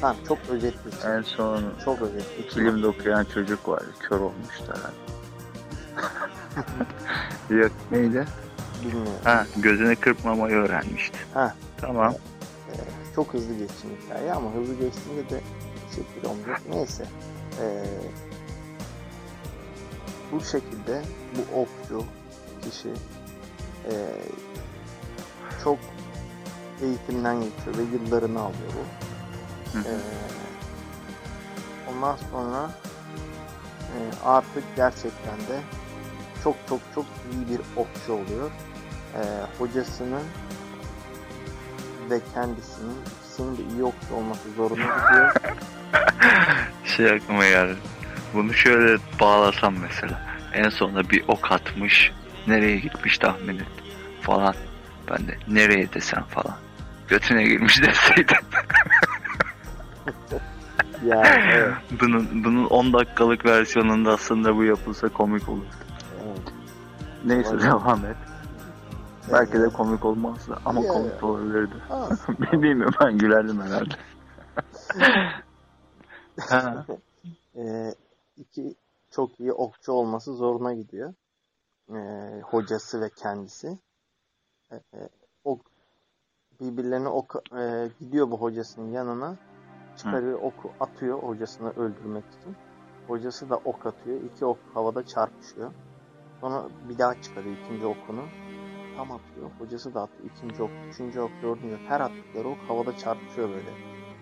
[0.00, 0.90] Tamam çok özetli.
[1.06, 2.48] En son Çok özetli.
[2.54, 3.82] filmde okuyan çocuk var.
[4.00, 5.10] Kör olmuştu herhalde.
[7.62, 8.24] Yok neydi?
[8.84, 9.12] Bilmiyorum.
[9.24, 11.18] Ha gözünü kırpmamayı öğrenmişti.
[11.34, 11.54] Ha.
[11.80, 12.12] Tamam.
[12.68, 12.74] E,
[13.14, 15.40] çok hızlı geçtim hikaye ama hızlı geçtiğinde de
[15.90, 16.60] şekil olmayacak.
[16.70, 17.04] Neyse.
[17.62, 17.84] E,
[20.32, 21.02] bu şekilde
[21.36, 22.04] bu okçu
[22.62, 22.88] kişi
[23.90, 23.92] e,
[25.64, 25.78] çok
[26.82, 29.09] eğitimden geçiyor ve yıllarını alıyor bu.
[29.74, 30.00] Ee,
[31.90, 32.70] ondan sonra
[33.80, 35.60] e, artık gerçekten de
[36.44, 38.50] çok çok çok iyi bir okçu oluyor.
[39.14, 39.20] Ee,
[39.58, 40.22] hocasının
[42.10, 45.34] ve kendisinin ikisinin de iyi okçu olması zorunda gidiyor.
[46.84, 47.76] Şey aklıma geldi.
[48.34, 50.22] Bunu şöyle bağlasam mesela.
[50.54, 52.12] En sonunda bir ok atmış.
[52.46, 53.66] Nereye gitmiş tahmin et.
[54.22, 54.54] Falan.
[55.10, 56.56] Ben de nereye desem falan.
[57.08, 58.36] Götüne girmiş deseydim.
[61.04, 61.22] ya
[61.54, 65.64] evet, bunun, bunun 10 dakikalık versiyonunda aslında bu yapılsa komik olur.
[66.24, 66.52] evet.
[67.24, 67.66] Neyse Olabilir.
[67.66, 68.16] devam et.
[69.32, 71.74] Belki de komik olmazdı ama Ya, komik olabilirdi.
[71.90, 72.28] az.
[72.52, 73.94] Bilmiyorum ben gülerdim herhalde.
[76.48, 76.86] Ha.
[77.56, 77.94] Ee,
[78.36, 78.74] iki
[79.10, 81.14] çok iyi okçu olması zoruna gidiyor.
[81.94, 83.78] Ee, hocası ve kendisi.
[84.72, 84.76] Ee,
[85.44, 85.60] ok,
[86.60, 89.36] birbirlerine ok, e, gidiyor bu hocasının yanına.
[90.00, 92.56] Çıkarıyor oku atıyor hocasını öldürmek için.
[93.08, 94.20] Hocası da ok atıyor.
[94.20, 95.72] İki ok havada çarpışıyor.
[96.40, 98.22] Sonra bir daha çıkarıyor ikinci okunu.
[98.96, 99.50] tam atıyor.
[99.58, 100.30] Hocası da atıyor.
[100.36, 101.80] İkinci ok, üçüncü ok, dördüncü ok.
[101.88, 103.70] Her attıkları ok havada çarpışıyor böyle.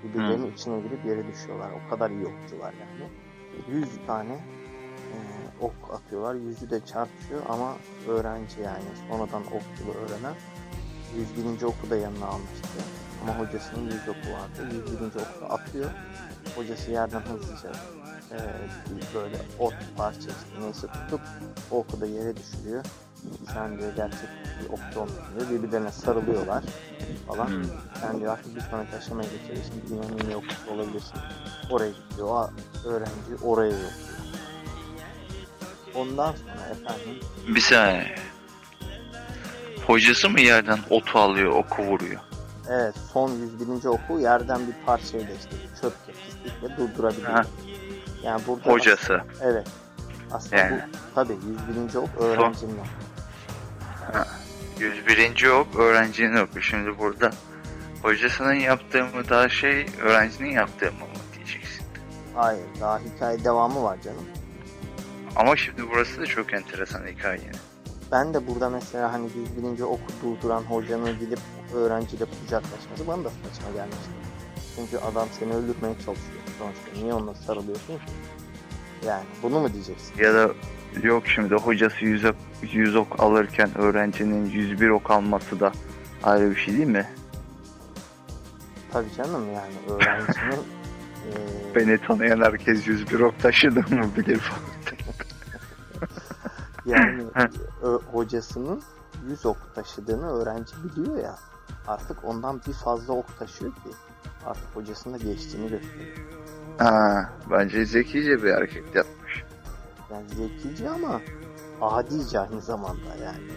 [0.04, 1.70] Birbirlerinin içine girip yere düşüyorlar.
[1.70, 3.10] O kadar iyi okçular yani.
[3.68, 5.16] 100 tane e,
[5.60, 6.34] ok atıyorlar.
[6.34, 7.72] Yüzü de çarpışıyor ama
[8.08, 10.34] öğrenci yani sonradan okçuluğu öğrenen
[11.36, 11.62] 101.
[11.62, 12.68] oku da yanına almıştı.
[13.22, 14.74] Ama hocasının 100 oku vardı.
[14.90, 15.06] 101.
[15.06, 15.90] oku da atıyor.
[16.56, 17.72] Hocası yerden hızlıca
[18.32, 18.38] e,
[18.96, 21.20] bir böyle ot parçası neyse tutup
[21.70, 22.84] o oku da yere düşürüyor.
[23.54, 24.28] Sen diyor gerçek
[24.60, 25.50] bir okçu olmuşsun diyor.
[25.50, 26.64] Birbirlerine sarılıyorlar
[27.26, 27.46] falan.
[27.46, 27.64] Hmm.
[28.00, 29.70] Sen diyor artık bir sonraki aşamaya geçeriz.
[29.90, 31.18] Dünyanın en iyi okçusu olabilirsin.
[31.70, 32.28] Oraya gidiyor.
[32.28, 32.50] O
[32.88, 33.90] öğrenci oraya yolluyor.
[35.94, 38.14] Ondan sonra efendim Bir saniye.
[39.86, 42.20] Hocası mı yerden otu alıyor, oku vuruyor?
[42.68, 43.84] Evet son 101.
[43.84, 47.44] oku yerden bir parçayla işte çöple, pislikle durdurabiliyor.
[48.22, 49.20] Yani burada Hocası.
[49.42, 49.68] Evet.
[50.32, 50.82] Aslında Yani.
[50.92, 51.36] bu tabii
[51.68, 51.94] 101.
[51.94, 52.88] ok öğrencinin oku.
[54.78, 55.46] 101.
[55.50, 56.62] ok öğrencinin oku.
[56.62, 57.30] Şimdi burada
[58.02, 61.86] hocasının yaptığı mı daha şey, öğrencinin yaptığı mı mı diyeceksin.
[62.34, 64.24] Hayır daha hikaye devamı var canım.
[65.36, 67.50] Ama şimdi burası da çok enteresan hikaye.
[68.12, 69.82] Ben de burada mesela hani 101.
[69.82, 71.38] oku durduran hocanın gidip
[71.74, 74.10] öğrenciyle kucaklaşması bana da saçma gelmişti.
[74.76, 77.00] Çünkü adam seni öldürmeye çalışıyor sonuçta.
[77.02, 78.02] Niye onunla sarılıyorsun ki?
[79.06, 80.22] Yani bunu mu diyeceksin?
[80.22, 80.50] Ya da
[81.02, 82.34] yok şimdi hocası 100 ok,
[82.72, 85.72] 100 ok alırken öğrencinin 101 ok alması da
[86.22, 87.06] ayrı bir şey değil mi?
[88.92, 90.62] Tabii canım yani öğrencinin
[91.26, 94.77] eee, Beni tanıyan herkes 101 ok taşıdığımı bilir falan.
[96.88, 97.24] Yani
[98.12, 98.82] hocasının
[99.28, 101.34] 100 ok taşıdığını öğrenci biliyor ya.
[101.86, 103.90] Artık ondan bir fazla ok taşıyor ki
[104.46, 106.16] artık hocasının da geçtiğini gösteriyor.
[106.78, 109.44] Ha, bence zekice bir hareket yapmış.
[110.10, 111.20] Yani zekice ama
[111.80, 113.48] adice aynı zamanda yani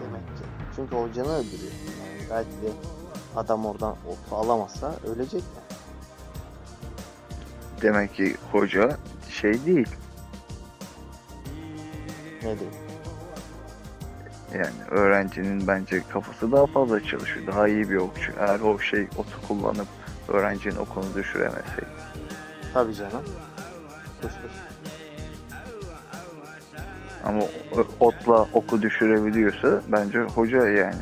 [0.00, 0.44] demek ki.
[0.76, 1.72] Çünkü hocanı öldürüyor.
[2.00, 2.72] Yani belki de
[3.36, 5.80] adam oradan oku alamasa ölecek yani.
[7.82, 8.96] Demek ki hoca
[9.30, 9.88] şey değil.
[12.40, 12.58] Diyeyim?
[14.54, 17.46] Yani öğrencinin bence kafası daha fazla çalışıyor.
[17.46, 18.32] Daha iyi bir okçu.
[18.38, 19.86] Eğer o şey otu kullanıp
[20.28, 21.86] öğrencinin okunu düşüremeseydi.
[22.74, 23.22] Tabii canım.
[24.22, 24.50] Kuşkusuz.
[27.24, 27.40] Ama
[28.00, 30.94] otla oku düşürebiliyorsa bence hoca yani.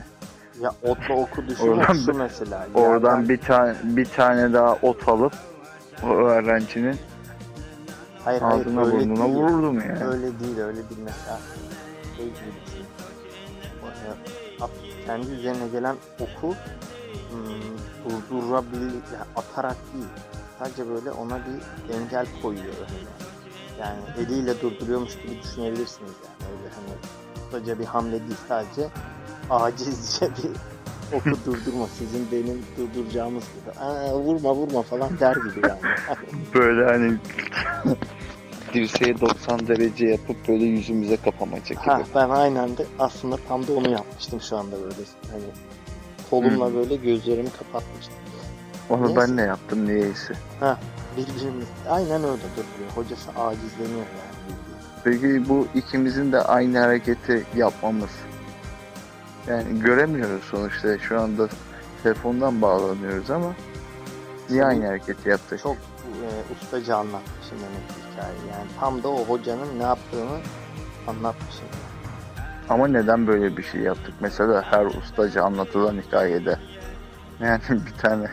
[0.61, 2.67] Ya otla oku düşürmek şu mesela.
[2.75, 5.33] Oradan Yerden- bir tane bir tane daha ot alıp
[6.03, 6.97] o öğrencinin
[8.29, 9.37] hayır, hayır, ağzına öyle burnuna değil.
[9.37, 10.05] vururdum yani.
[10.05, 11.41] Öyle değil, öyle değil mesela.
[12.17, 12.35] Şey gibi
[12.67, 12.85] düşün.
[13.85, 14.71] E, at-
[15.07, 16.55] Kendi üzerine gelen oku
[17.31, 20.07] hmm, durdurabilir, yani atarak değil.
[20.59, 23.15] Sadece böyle ona bir engel koyuyor önüne.
[23.81, 26.51] Yani eliyle durduruyormuş gibi düşünebilirsiniz yani.
[26.53, 26.99] Öyle hani
[27.45, 28.89] kısaca bir hamle değil sadece
[29.51, 30.51] acizce bir
[31.13, 31.87] oku durdurma.
[31.99, 33.79] Sizin benim durduracağımız gibi.
[33.81, 35.81] Aa, vurma vurma falan der gibi yani.
[36.55, 37.19] Böyle hani
[38.75, 41.79] dirseği 90 derece yapıp böyle yüzümüze kapamaca gibi.
[41.79, 44.95] Ha, ben aynen de aslında tam da onu yapmıştım şu anda böyle.
[45.33, 45.45] Hani
[46.31, 48.15] kolumla böyle gözlerimi kapatmıştım.
[48.91, 49.17] Onu neyse.
[49.21, 50.35] ben de yaptım niyeyse.
[51.17, 52.91] Birbirimiz aynen öyle duruyor.
[52.95, 54.59] Hocası acizleniyor yani.
[55.05, 58.11] Peki bu ikimizin de aynı hareketi yapmamız.
[59.49, 61.49] Yani göremiyoruz sonuçta şu anda
[62.03, 63.55] telefondan bağlanıyoruz ama
[64.49, 65.61] Senin aynı hareketi yaptık?
[65.63, 68.41] Çok e, ustaca anlatmışım demek ki hikayeyi.
[68.53, 70.39] Yani tam da o hocanın ne yaptığını
[71.07, 71.67] anlatmışım.
[72.69, 74.15] Ama neden böyle bir şey yaptık?
[74.21, 76.59] Mesela her ustaca anlatılan hikayede.
[77.41, 78.31] Yani bir tane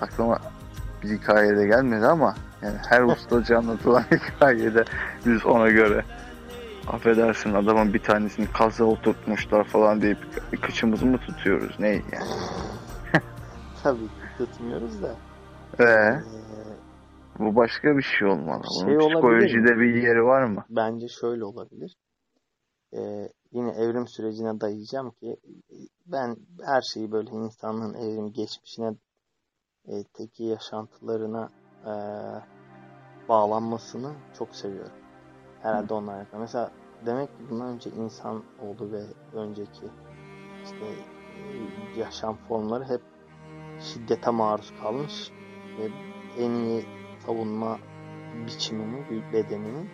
[0.00, 0.38] aklıma
[1.02, 4.84] bir hikayede gelmedi ama yani her ustaca anlatılan hikayede
[5.26, 6.04] biz ona göre
[6.88, 10.18] affedersin adamın bir tanesini kaza oturtmuşlar falan deyip
[10.62, 11.76] kıçımızı mı tutuyoruz?
[11.80, 12.02] Ne yani?
[13.82, 15.16] Tabii ki tutmuyoruz da.
[15.78, 16.22] Ee, e,
[17.38, 18.62] bu başka bir şey olmalı.
[18.70, 20.64] Bunun Şey olabilir psikolojide bir yeri var mı?
[20.70, 21.96] bence şöyle olabilir.
[22.94, 25.36] Ee, yine evrim sürecine dayayacağım ki
[26.06, 28.94] ben her şeyi böyle insanlığın evrim geçmişine
[29.88, 31.48] e, teki yaşantılarına
[31.84, 31.92] e,
[33.28, 34.92] bağlanmasını çok seviyorum.
[35.62, 36.40] Herhalde onlar yapıyor.
[36.40, 36.70] Mesela
[37.06, 39.02] demek ki bundan önce insan oldu ve
[39.38, 39.86] önceki
[40.64, 40.86] işte
[41.96, 43.00] e, yaşam formları hep
[43.80, 45.30] şiddete maruz kalmış
[45.78, 45.88] ve
[46.44, 46.84] en iyi
[47.26, 47.78] savunma
[48.46, 49.90] biçimini, bedeninin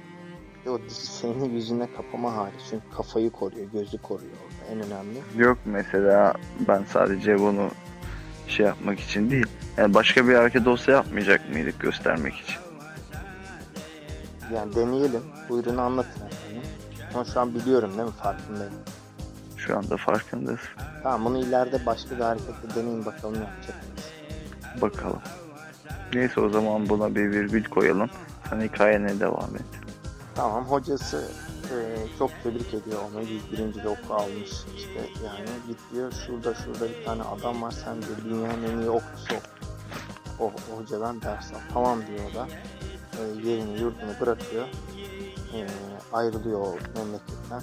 [0.66, 2.54] ve o dirseğini yüzüne kapama hali.
[2.70, 5.18] Çünkü kafayı koruyor, gözü koruyor orada en önemli.
[5.36, 6.34] Yok mesela
[6.68, 7.70] ben sadece bunu
[8.46, 9.46] şey yapmak için değil.
[9.76, 12.67] Yani başka bir hareket olsa yapmayacak mıydık göstermek için?
[14.54, 15.22] Yani deneyelim.
[15.48, 16.62] Buyurun anlatın efendim.
[17.14, 18.14] Ama şu an biliyorum değil mi?
[18.22, 18.72] Farkındayım.
[19.56, 20.68] Şu anda farkındasın.
[21.02, 24.10] Tamam bunu ileride başka bir harekette deneyin bakalım yapacak mıyız?
[24.82, 25.20] Bakalım.
[26.14, 28.10] Neyse o zaman buna bir virgül koyalım.
[28.50, 29.64] Sen hikayene devam et.
[30.34, 31.28] Tamam hocası
[31.64, 31.76] e,
[32.18, 33.22] çok tebrik ediyor onu.
[33.52, 33.84] 101.
[33.84, 38.16] de oku almış işte yani git diyor şurada şurada bir tane adam var sen diyor
[38.24, 39.34] dünyanın en iyi okçusu.
[40.40, 41.58] O, o hocadan ders al.
[41.74, 42.48] Tamam diyor o da.
[43.18, 44.66] E, yerini yurdunu bırakıyor.
[45.54, 45.66] E,
[46.12, 47.62] ayrılıyor o memleketten.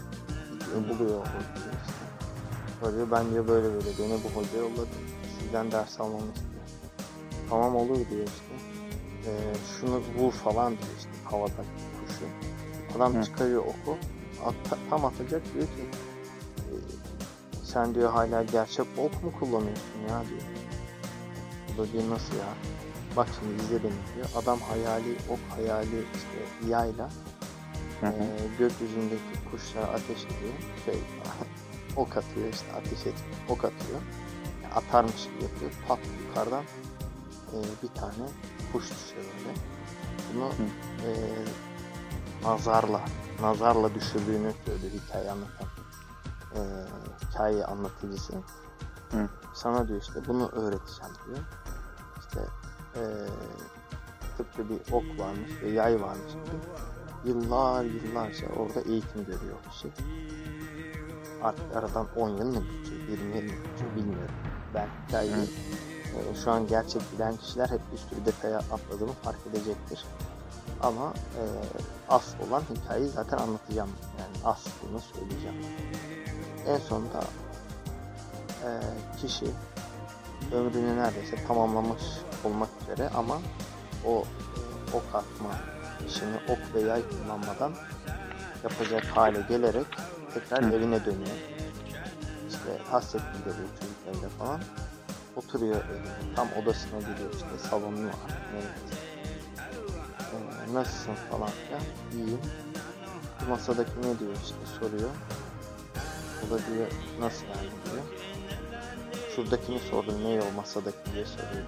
[0.51, 2.95] Gidiyor buluyor o işte.
[2.95, 4.87] Diyor ben diyor böyle böyle beni bu hoca yolladı.
[5.39, 6.63] Sizden ders almamı istiyor.
[7.49, 8.55] Tamam olur diyor işte.
[9.29, 9.31] E,
[9.79, 11.51] şunu vur falan diyor işte havada
[12.07, 12.25] kuşu.
[12.97, 13.23] Adam Hı.
[13.23, 13.97] çıkarıyor oku.
[14.45, 15.85] At- tam atacak diyor ki
[17.63, 20.41] sen diyor hala gerçek ok mu kullanıyorsun ya diyor.
[21.75, 22.74] O da diyor nasıl ya?
[23.15, 24.27] Bak şimdi izle beni diyor.
[24.35, 27.09] Adam hayali ok hayali işte yayla
[28.03, 28.09] e,
[28.59, 30.53] gökyüzündeki kuşlara ateş ediyor.
[30.85, 30.99] Şey,
[31.95, 33.15] ok atıyor işte ateş et
[33.49, 34.01] ok atıyor.
[34.63, 35.71] Yani atarmış gibi yapıyor.
[35.87, 36.63] Pat yukarıdan
[37.53, 38.29] e, bir tane
[38.73, 39.57] kuş düşüyor böyle.
[40.33, 40.51] Bunu
[41.05, 41.09] e,
[42.43, 43.01] nazarla
[43.41, 45.67] nazarla düşürdüğünü söylüyor hikaye anlatan
[46.55, 46.61] e,
[47.25, 48.33] hikaye anlatıcısı.
[49.11, 49.29] Hı.
[49.53, 51.39] Sana diyor işte bunu öğreteceğim diyor.
[52.19, 52.39] İşte
[52.95, 53.03] e,
[54.37, 56.57] tıpkı bir ok varmış ve yay varmış gibi.
[57.25, 59.87] Yıllar yıllarca orada eğitim görüyor kişi.
[61.43, 64.35] Artık aradan 10 yıl mı geçiyor, 20 yıl mı geçiyor bilmiyorum.
[64.73, 65.49] Ben hikayeyi
[66.15, 70.05] e, şu an gerçek bilen kişiler hep bir sürü detaya atladığımı fark edecektir.
[70.81, 71.43] Ama e,
[72.09, 73.89] asıl olan hikayeyi zaten anlatacağım.
[74.19, 75.55] Yani aslını söyleyeceğim.
[76.67, 77.23] En sonunda
[78.63, 78.69] e,
[79.21, 79.45] kişi
[80.51, 82.03] ömrünü neredeyse tamamlamış
[82.43, 83.41] olmak üzere ama
[84.05, 85.49] o e, ok atma
[86.07, 87.73] işini ok ve yay kullanmadan
[88.63, 89.87] yapacak hale gelerek
[90.33, 90.75] tekrar Hı.
[90.75, 91.37] evine dönüyor.
[92.49, 94.61] İşte hasret gideriyor çocuk evde falan.
[95.35, 96.35] Oturuyor evine.
[96.35, 98.15] Tam odasına gidiyor işte salonu var.
[98.53, 99.01] Neyse.
[100.69, 101.81] Ee, nasılsın falan filan.
[102.13, 102.41] İyiyim.
[103.49, 105.09] Masadaki ne diyor işte soruyor.
[106.47, 106.87] O da diyor
[107.19, 108.03] nasıl yani diyor.
[109.35, 111.65] Şuradakini sordum ne o masadaki diye soruyor.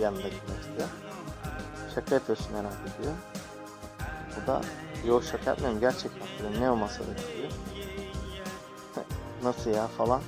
[0.00, 0.86] Yanındaki işte.
[1.94, 3.14] Şaka yapıyorsun herhalde diyor.
[4.44, 4.60] O da
[5.06, 6.60] yok şaka yapmıyorum gerçekten diyor.
[6.60, 7.50] Ne o masadaki diyor.
[9.42, 10.22] nasıl ya falan.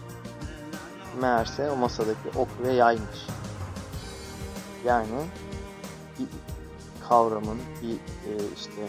[1.20, 3.26] Meğerse o masadaki ok ve yaymış.
[4.84, 5.08] Yani
[6.18, 6.26] bir
[7.08, 8.86] kavramın, bir e, işte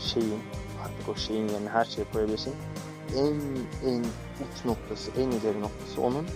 [0.00, 0.42] şeyin,
[0.84, 2.54] artık o şeyin yerine her şeyi koyabilirsin.
[3.16, 3.40] En
[3.90, 6.26] en uç noktası, en ileri noktası onun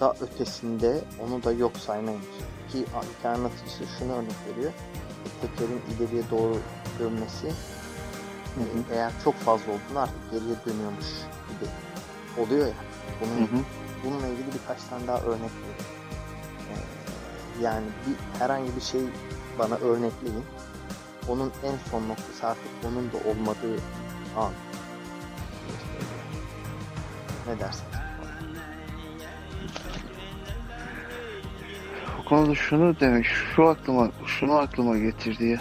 [0.00, 2.24] da ötesinde onu da yok saymaymış.
[2.72, 2.84] Ki
[3.24, 4.72] anlatıcısı şunu örnek veriyor.
[5.40, 6.58] Tekerin ileriye doğru
[6.98, 7.46] dönmesi
[8.58, 11.06] e, eğer çok fazla olduğunda artık geriye dönüyormuş
[11.48, 11.70] gibi
[12.42, 12.74] oluyor ya.
[13.20, 13.60] Bunun Hı hı.
[14.04, 15.84] bununla ilgili birkaç tane daha örnek vereyim.
[16.70, 19.00] Ee, yani bir herhangi bir şey
[19.58, 20.44] bana örnekleyin.
[21.28, 23.80] Onun en son noktası artık onun da olmadığı
[24.36, 24.52] an.
[27.46, 27.84] Ne dersin?
[32.24, 35.60] Bu konuda şunu demek, şu aklıma, şunu aklıma getirdi ya.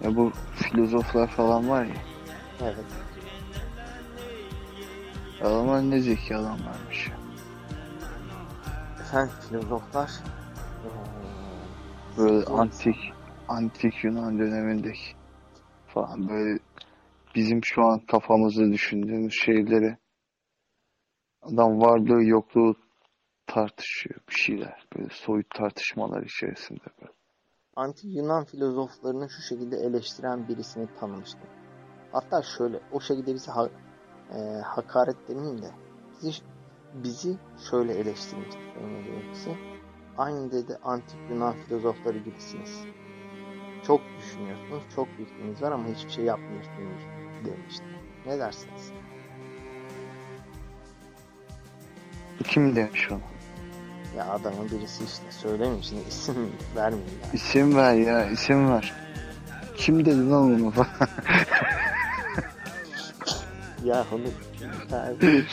[0.00, 1.94] Ya bu filozoflar falan var ya.
[2.62, 2.84] Evet.
[5.40, 7.16] Adamlar ne zeki adamlarmış ya.
[9.00, 10.10] Efendim filozoflar
[12.18, 13.12] Böyle zeki antik,
[13.48, 15.16] antik Yunan dönemindeki
[15.86, 16.58] falan böyle
[17.34, 19.96] bizim şu an kafamızda düşündüğümüz şeyleri
[21.42, 22.76] adam varlığı yokluğu
[23.54, 24.86] tartışıyor bir şeyler.
[24.96, 27.12] Böyle soyut tartışmalar içerisinde böyle.
[27.76, 31.50] antik Yunan filozoflarını şu şekilde eleştiren birisini tanımıştım.
[32.12, 33.70] Hatta şöyle, o şekilde bizi ha-
[34.34, 35.70] e, hakaret demeyeyim de
[36.22, 36.42] bizi,
[36.94, 37.36] bizi
[37.70, 38.58] şöyle eleştirmişti.
[40.18, 42.84] Aynı dedi antik Yunan filozofları gibisiniz.
[43.86, 47.02] Çok düşünüyorsunuz, çok fikriniz var ama hiçbir şey yapmıyorsunuz
[47.44, 47.84] demişti.
[48.26, 48.92] Ne dersiniz?
[52.44, 53.39] Kim demiş onu?
[54.16, 56.34] Ya adamın birisi işte söylemiyor şimdi isim
[56.76, 57.30] vermeyeyim yani.
[57.34, 58.92] İsim ver ya isim ver.
[59.76, 60.88] Kim dedi lan onu falan.
[63.84, 64.22] Ya onu
[64.92, 65.44] yani,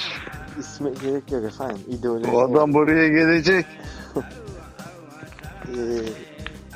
[0.60, 1.78] isme gerek yok efendim.
[1.88, 3.66] İdeoloji o adam buraya gelecek.
[5.68, 5.82] Ee,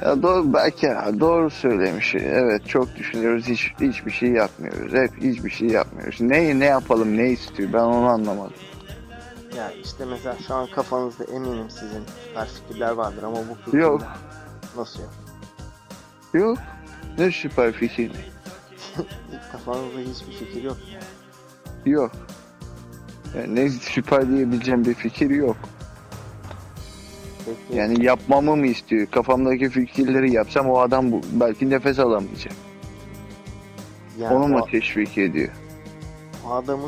[0.05, 2.15] Ya doğru belki ya, doğru söylemiş.
[2.15, 4.93] Evet çok düşünüyoruz hiç hiçbir şey yapmıyoruz.
[4.93, 6.21] Hep hiçbir şey yapmıyoruz.
[6.21, 8.53] Ne ne yapalım ne istiyor ben onu anlamadım.
[9.57, 14.01] Ya işte mesela şu an kafanızda eminim sizin süper fikirler vardır ama bu fikirler Yok.
[14.77, 15.09] nasıl yok?
[16.33, 16.57] Yok.
[17.17, 18.15] Ne süper fikir ne?
[19.51, 20.77] Kafanızda hiçbir fikir yok.
[21.85, 22.11] Yok.
[23.37, 25.57] Yani ne süper diyebileceğim bir fikir yok.
[27.45, 29.07] Peki Yani yapmamı mı istiyor?
[29.07, 32.53] Kafamdaki fikirleri yapsam o adam bu, belki nefes alamayacak.
[34.19, 35.49] yani Onu mu o, teşvik ediyor?
[36.47, 36.87] o adamı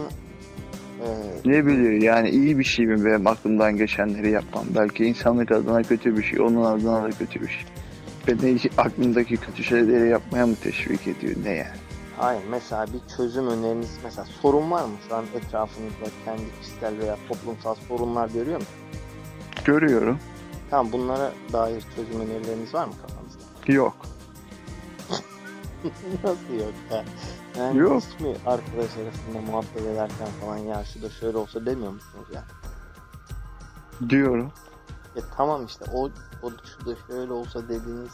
[1.46, 4.66] Ne biliyor yani iyi bir şey mi benim aklımdan geçenleri yapmam.
[4.76, 7.64] Belki insanlık adına kötü bir şey, onun adına da kötü bir şey.
[8.28, 11.36] Beni aklımdaki kötü şeyleri yapmaya mı teşvik ediyor?
[11.44, 11.68] Ne yani?
[12.18, 17.18] hayır mesela bir çözüm öneriniz mesela sorun var mı şu an etrafınızda kendi kişisel veya
[17.28, 19.04] toplumsal sorunlar görüyor musunuz?
[19.66, 20.20] Görüyorum.
[20.70, 23.74] Tamam bunlara dair çözüm önerileriniz var mı kafanızda?
[23.74, 23.96] Yok.
[26.24, 27.04] Nasıl yok ya?
[27.58, 28.04] Yani Yok.
[28.04, 32.44] hiç mi arkadaş arasında muhabbet ederken falan ya şu da şöyle olsa demiyor musunuz ya?
[34.10, 34.52] Diyorum.
[35.16, 36.10] E tamam işte o,
[36.44, 38.12] o şu da şöyle olsa dediğiniz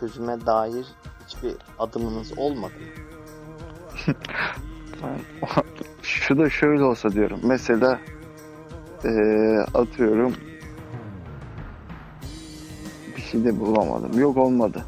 [0.00, 0.86] çözüme dair
[1.26, 2.72] hiçbir adımınız olmadı
[5.02, 5.08] mı?
[6.02, 7.40] Şu da şöyle olsa diyorum.
[7.42, 8.00] Mesela
[9.04, 10.34] eee, atıyorum
[13.16, 14.18] bir şey de bulamadım.
[14.18, 14.84] Yok olmadı.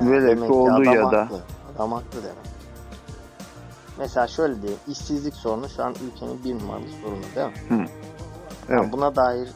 [0.00, 1.20] Velev demek ki oldu ya da.
[1.22, 1.40] haklı.
[1.76, 2.54] Adam haklı demek.
[3.98, 4.80] Mesela şöyle diyeyim.
[4.88, 7.88] işsizlik sorunu şu an ülkenin bir numaralı sorunu değil mi?
[8.68, 8.80] Evet.
[8.80, 9.48] Yani buna dair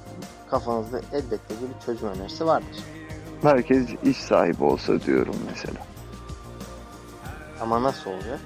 [0.51, 2.77] kafanızda elbette ki bir çözüm önerisi vardır.
[3.43, 5.79] Herkes iş sahibi olsa diyorum mesela.
[7.61, 8.41] Ama nasıl olacak?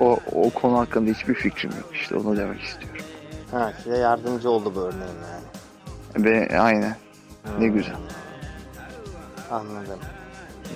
[0.00, 3.00] O, o konu hakkında hiçbir fikrim yok işte onu demek istiyorum.
[3.50, 6.24] Ha size yardımcı oldu bu örneğin yani.
[6.24, 6.96] Ve aynen
[7.58, 7.96] ne Hmm, güzel.
[9.50, 9.98] Anladım.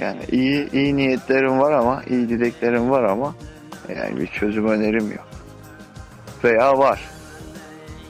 [0.01, 3.35] Yani iyi iyi niyetlerim var ama iyi dileklerim var ama
[3.97, 5.29] yani bir çözüm önerim yok.
[6.45, 7.11] Veya var.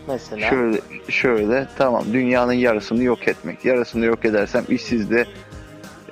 [0.09, 3.65] Mesela Şöyle şöyle tamam dünyanın yarısını yok etmek.
[3.65, 5.27] Yarısını yok edersem işsizde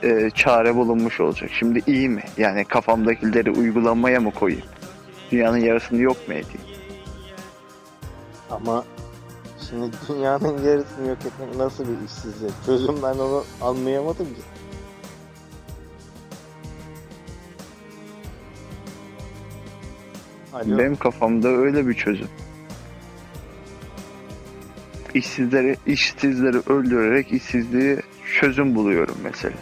[0.03, 1.51] e, çare bulunmuş olacak.
[1.59, 2.23] Şimdi iyi mi?
[2.37, 4.67] Yani kafamdakileri uygulamaya mı koyayım?
[5.33, 6.71] Dünyanın yarısını yok mu edeyim?
[8.51, 8.85] ama
[9.71, 12.53] şimdi dünyanın yarısını yok etmek nasıl bir işsizlik?
[12.67, 14.41] Çözüm ben onu anlayamadım ki.
[20.53, 20.79] Alo.
[20.79, 22.29] Benim kafamda öyle bir çözüm.
[25.15, 27.99] İşsizleri, işsizleri öldürerek işsizliği
[28.41, 29.57] çözüm buluyorum mesela.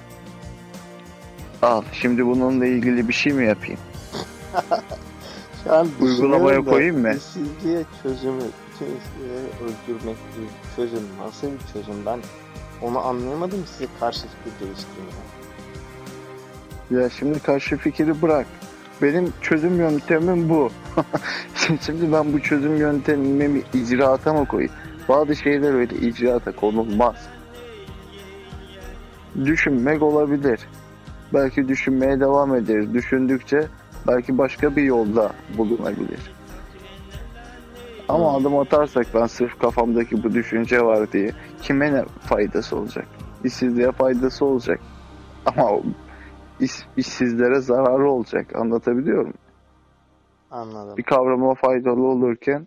[1.62, 3.80] Al şimdi bununla ilgili bir şey mi yapayım?
[5.64, 7.14] Şu an Uygulamaya koyayım mı?
[7.14, 12.18] İşsizliğe çözümü, bütün işsizleri öldürmek bir çözüm nasıl bir çözüm ben
[12.82, 15.28] onu anlayamadım size karşı fikir geliştirmeye.
[16.90, 18.46] Ya şimdi karşı fikri bırak.
[19.02, 20.70] Benim çözüm yöntemim bu.
[21.80, 24.72] şimdi ben bu çözüm yöntemimi icraata mı koyayım?
[25.08, 27.28] Bazı şeyler öyle icraata konulmaz.
[29.44, 30.60] Düşünmek olabilir.
[31.34, 32.94] Belki düşünmeye devam ederiz.
[32.94, 33.66] Düşündükçe
[34.08, 36.20] belki başka bir yolda bulunabilir.
[38.08, 38.40] Ama Hmm.
[38.40, 41.30] adım atarsak ben sırf kafamdaki bu düşünce var diye
[41.62, 43.06] kime ne faydası olacak?
[43.44, 44.80] İşsizliğe faydası olacak.
[45.46, 45.70] Ama
[46.60, 48.56] iş, işsizlere zararı olacak.
[48.56, 49.38] Anlatabiliyor muyum?
[50.50, 50.96] Anladım.
[50.96, 52.66] Bir kavrama faydalı olurken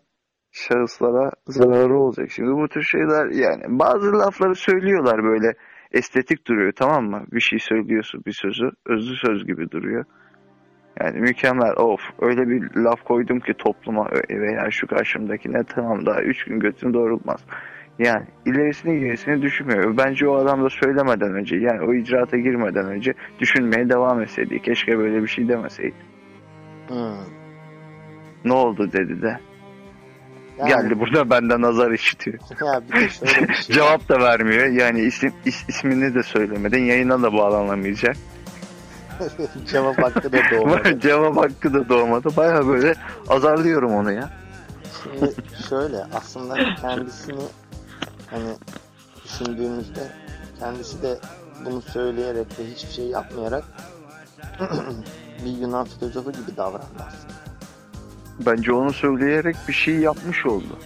[0.51, 2.31] şahıslara zararı olacak.
[2.31, 5.53] Şimdi bu tür şeyler yani bazı lafları söylüyorlar böyle
[5.91, 7.23] estetik duruyor tamam mı?
[7.31, 10.05] Bir şey söylüyorsun bir sözü özlü söz gibi duruyor.
[10.99, 16.43] Yani mükemmel of öyle bir laf koydum ki topluma veya şu karşımdakine tamam daha üç
[16.43, 17.45] gün götüm doğrulmaz.
[17.99, 19.97] Yani ilerisini gerisini düşünmüyor.
[19.97, 24.61] Bence o adam da söylemeden önce yani o icraata girmeden önce düşünmeye devam etseydi.
[24.61, 25.95] Keşke böyle bir şey demeseydi.
[26.87, 27.15] Hmm.
[28.45, 29.39] Ne oldu dedi de.
[30.57, 32.39] Yani, Geldi burada benden nazar işitiyor.
[32.61, 33.75] Ya bir de şöyle bir şey.
[33.75, 34.65] Cevap da vermiyor.
[34.65, 38.15] Yani isim is- ismini de söylemeden yayına da bağlanamayacak.
[39.71, 40.99] Cevap hakkı da doğmadı.
[41.01, 42.29] Cevap hakkı da doğmadı.
[42.37, 42.93] Baya böyle
[43.29, 44.29] azarlıyorum onu ya.
[45.03, 45.33] Şimdi
[45.69, 47.41] şöyle aslında kendisini
[48.31, 48.55] hani
[49.25, 50.11] düşündüğümüzde
[50.59, 51.17] kendisi de
[51.65, 53.63] bunu söyleyerek ve hiçbir şey yapmayarak
[55.45, 57.03] bir Yunan filozofu gibi davrandı.
[58.45, 60.79] Bence onu söyleyerek bir şey yapmış oldu.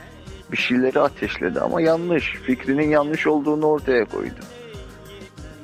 [0.52, 2.34] Bir şeyleri ateşledi ama yanlış.
[2.46, 4.40] Fikrinin yanlış olduğunu ortaya koydu.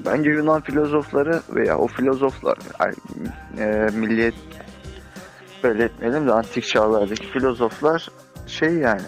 [0.05, 2.57] Bence Yunan filozofları veya o filozoflar
[3.57, 4.35] e, milliyet
[5.63, 8.09] böyle etmeyelim de antik çağlardaki filozoflar
[8.47, 9.07] şey yani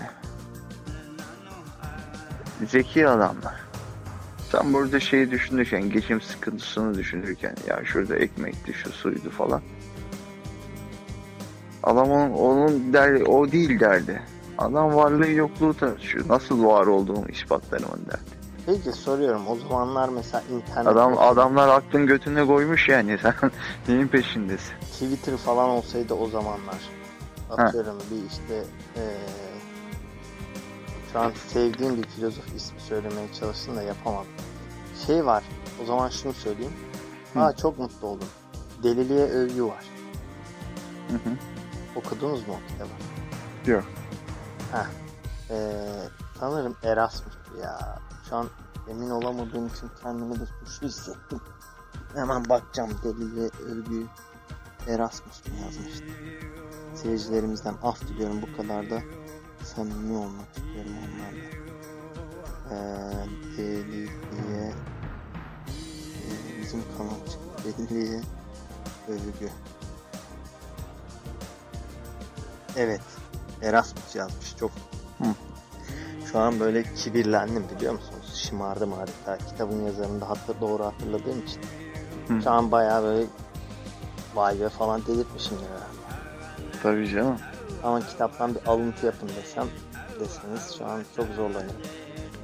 [2.65, 3.55] zeki adamlar.
[4.51, 9.61] Sen burada şeyi düşünürken, geçim sıkıntısını düşünürken ya şurada ekmekti, şu suydu falan.
[11.83, 14.21] Adam onun, onun derdi, o değil derdi.
[14.57, 16.29] Adam varlığı yokluğu tartışıyor.
[16.29, 18.43] Nasıl var olduğunu ispatlarımın derdi.
[18.65, 23.33] Peki soruyorum o zamanlar mesela internet Adam adamlar aklın götüne koymuş yani sen
[23.87, 24.73] neyin peşindesin?
[24.91, 26.77] Twitter falan olsaydı o zamanlar
[27.49, 28.63] atıyorum bir işte
[28.95, 29.03] eee,
[31.13, 34.31] şu an sevdiğim bir filozof ismi söylemeye çalıştım da yapamadım.
[35.07, 35.43] Şey var.
[35.83, 36.73] O zaman şunu söyleyeyim.
[37.33, 37.39] Hı.
[37.39, 38.27] Aa çok mutlu oldum.
[38.83, 39.85] Deliliğe övgü var.
[41.09, 41.35] Hı hı.
[41.95, 42.89] Okudunuz mu o kitabı?
[43.71, 43.83] Yok.
[44.71, 44.87] Heh.
[45.49, 45.83] Ee,
[46.39, 47.99] sanırım Erasmus ya.
[48.29, 48.47] Şu an
[48.89, 51.41] emin olamadığım için kendimi de suçlu hissettim.
[52.15, 54.07] Hemen bakacağım deliliğe övgü
[54.87, 56.05] Erasmus mu yazmıştı.
[56.95, 59.01] Seyircilerimizden af diliyorum bu kadar da
[59.63, 61.63] samimi olmak istiyorum onlarla.
[62.71, 64.73] Ee, deliliğe
[65.67, 67.73] ee, bizim kanal çıktı.
[67.89, 68.21] Deliliğe
[69.07, 69.49] övgü.
[72.77, 73.01] Evet.
[73.61, 74.55] Erasmus yazmış.
[74.57, 74.71] Çok
[75.17, 75.25] Hı.
[76.31, 78.35] şu an böyle kibirlendim biliyor musunuz?
[78.35, 79.37] Şımardım adeta.
[79.37, 81.61] Kitabın yazarını da hatta doğru hatırladığım için.
[82.27, 82.41] Hı.
[82.43, 83.25] Şu an bayağı böyle
[84.35, 86.03] vay be falan delirtmişimdir herhalde.
[86.83, 87.37] Tabii canım.
[87.83, 89.67] Ama kitaptan bir alıntı yapın desem
[90.19, 91.81] deseniz şu an çok zorlanıyorum.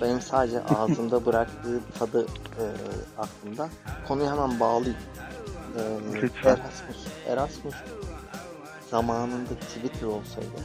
[0.02, 2.64] Benim sadece ağzımda bıraktığı tadı e,
[3.18, 3.70] aklımda.
[4.08, 4.98] Konuyu hemen bağlayayım.
[5.78, 6.50] E.
[6.50, 7.08] Erasmus.
[7.28, 7.76] Erasmus
[8.92, 10.62] zamanında Twitter olsaydı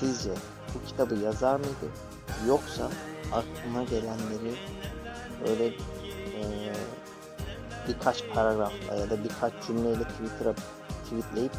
[0.00, 0.30] sizce
[0.74, 1.92] bu kitabı yazar mıydı?
[2.46, 2.90] Yoksa
[3.32, 4.54] aklına gelenleri
[5.46, 6.72] böyle e,
[7.88, 10.54] birkaç paragrafla ya da birkaç cümleyle Twitter'a
[11.10, 11.52] tweetleyip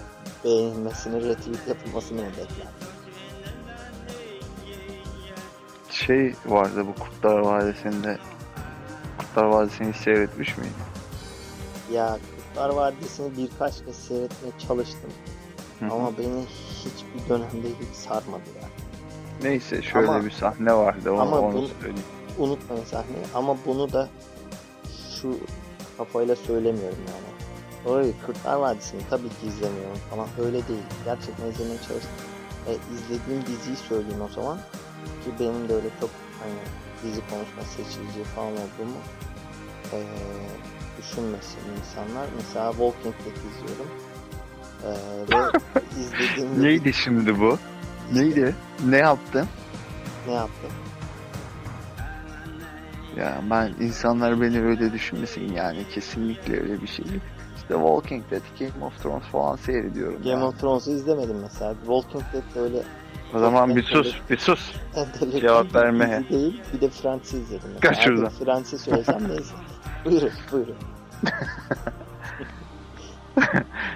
[0.44, 2.68] beğenilmesini, retweet yapılmasını bekler?
[5.90, 8.18] Şey vardı bu Kurtlar Vadisi'nde.
[9.18, 10.74] Kurtlar Vadisi'ni seyretmiş miydin?
[11.92, 15.12] Ya Kurtlar Vadisi'ni birkaç kez seyretmeye çalıştım
[15.80, 15.94] Hı hı.
[15.94, 16.46] ama beni
[16.86, 18.70] hiçbir dönemde hiç sarmadı ya.
[19.44, 22.06] Neyse şöyle Ama- bir sahne vardı onu, ama onu bu- söyleyeyim.
[22.38, 24.10] Unutmayın sahneyi ama bunu da
[25.22, 25.38] şu
[25.98, 27.49] kafayla söylemiyorum yani.
[27.86, 30.84] Orayı Kurtlar Vadisi'ni tabii ki izlemiyorum falan öyle değil.
[31.06, 32.12] Gerçekten izlemeye çalıştım.
[32.68, 34.58] E, izlediğim diziyi söyleyeyim o zaman.
[35.24, 36.10] Ki benim de öyle çok
[36.40, 36.54] hani
[37.04, 39.00] dizi konusunda seçici falan olduğumu
[39.94, 39.98] e,
[40.98, 42.28] düşünmesin insanlar.
[42.38, 43.90] Mesela Walking Dead izliyorum.
[44.84, 44.90] E,
[45.32, 45.60] ve
[46.02, 47.58] izlediğimde Neydi şimdi bu?
[48.14, 48.56] Neydi?
[48.86, 49.48] Ne yaptın?
[50.28, 50.70] ne yaptım?
[53.18, 57.06] Ya ben insanlar beni öyle düşünmesin yani kesinlikle öyle bir şey.
[57.70, 60.18] İşte Walking Dead, Game of Thrones falan seyrediyorum.
[60.18, 60.44] Game yani.
[60.44, 61.74] of Thrones'u izlemedim mesela.
[61.74, 62.84] Walking Dead de öyle
[63.34, 64.76] O zaman bir sus, bir sus.
[65.42, 66.24] Cevap vermeye.
[66.30, 66.62] değil.
[66.74, 67.70] Bir de Friends'i izledim.
[67.82, 68.30] Kaç şuradan.
[68.30, 69.56] Friends'i söylesem neyse.
[70.06, 70.76] buyurun, buyurun.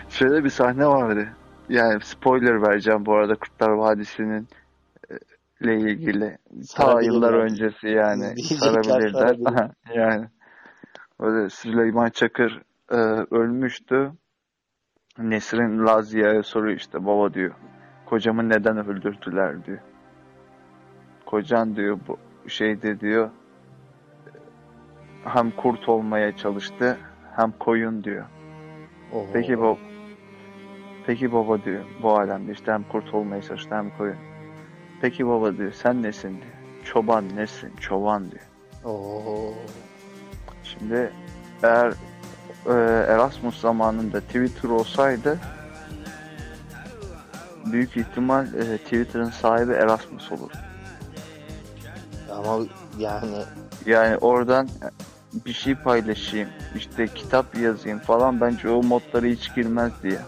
[0.09, 1.27] Şöyle bir sahne vardı.
[1.69, 4.47] Yani spoiler vereceğim bu arada Kurtlar Vadisi'nin
[5.11, 5.15] e,
[5.61, 6.37] ile ilgili.
[6.75, 9.11] Ta yıllar öncesi yani sarabilirler.
[9.11, 9.71] sarabilir.
[9.95, 10.25] yani
[11.19, 12.61] öyle Süleyman Çakır
[12.93, 12.97] e,
[13.35, 14.11] ölmüştü.
[15.17, 17.53] Nesrin Lazia'ya soruyor işte baba diyor.
[18.05, 19.79] Kocamı neden öldürdüler diyor.
[21.25, 22.17] Kocan diyor bu
[22.49, 23.29] şeyde diyor
[25.23, 26.97] hem kurt olmaya çalıştı
[27.35, 28.25] hem koyun diyor.
[29.13, 29.25] Oo.
[29.33, 29.77] Peki baba.
[31.05, 31.85] Peki baba diyor.
[32.03, 34.17] Bu alemde işte hem kurt olmaya çalıştı hem koyun.
[35.01, 35.71] Peki baba diyor.
[35.71, 36.83] Sen nesin diyor.
[36.83, 37.75] Çoban nesin?
[37.75, 38.43] Çoban diyor.
[38.85, 39.53] Oo.
[40.63, 41.11] Şimdi
[41.63, 41.93] eğer
[42.65, 42.73] e,
[43.07, 45.39] Erasmus zamanında Twitter olsaydı
[47.65, 50.51] büyük ihtimal e, Twitter'ın sahibi Erasmus olur.
[52.31, 52.65] Ama
[52.99, 53.35] yani
[53.85, 54.69] Yani oradan
[55.45, 60.21] bir şey paylaşayım, işte kitap yazayım falan bence o modlara hiç girmezdi ya.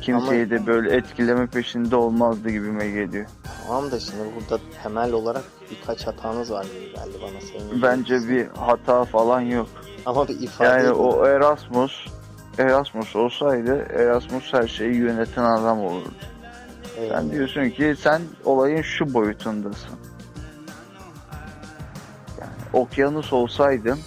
[0.00, 3.26] Kimseyi de böyle etkileme peşinde olmazdı gibime geliyor.
[3.66, 7.82] tamam da şimdi burada temel olarak birkaç hatanız var gibi geldi bana senin.
[7.82, 9.68] Bence bir hata falan yok.
[10.06, 10.94] Ama bir ifade Yani edin.
[10.98, 11.92] o Erasmus
[12.58, 16.08] Erasmus olsaydı Erasmus her şeyi yöneten adam olurdu.
[16.98, 19.90] Ee, Sen diyorsun ki sen olayın şu boyutundasın.
[22.40, 23.98] Yani okyanus olsaydın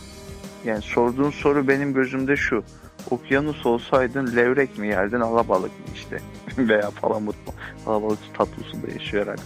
[0.65, 2.63] yani sorduğun soru benim gözümde şu.
[3.11, 6.19] Okyanus olsaydın levrek mi yerdin alabalık mı işte
[6.57, 7.53] veya palamut mu?
[7.87, 9.41] Alabalık tatlı suda yaşıyor herhalde.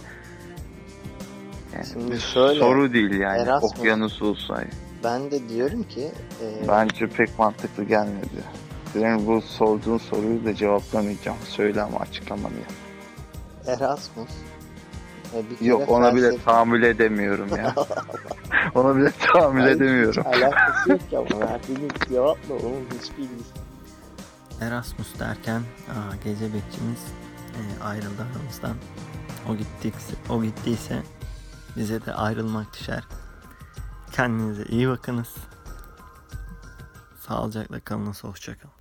[1.74, 4.70] Yani Şimdi şöyle, soru değil yani Erasmus- okyanus olsaydı.
[5.04, 6.10] Ben de diyorum ki
[6.42, 8.44] e, Bence pek mantıklı gelmedi.
[8.92, 11.38] Senin bu sorduğun soruyu da cevaplamayacağım.
[11.44, 12.72] Söyle ama açıklamanı yap.
[13.66, 14.28] Erasmus
[15.34, 17.74] e, bir kere Yok ona bile felsefe- tahammül edemiyorum ya.
[18.74, 20.24] ona bile tahammül Hayır, edemiyorum.
[20.32, 23.50] Hiç alakası yok ya verdiğiniz cevapla onun hiçbir ilgisi.
[24.60, 27.00] Erasmus derken aa, gece bekçimiz
[27.54, 28.76] e, ayrıldı aramızdan.
[29.50, 31.02] O gittiyse, o gittiyse
[31.76, 33.04] bize de ayrılmak düşer.
[34.12, 35.34] Kendinize iyi bakınız.
[37.20, 38.79] Sağlıcakla kalınız, hoşçakalın.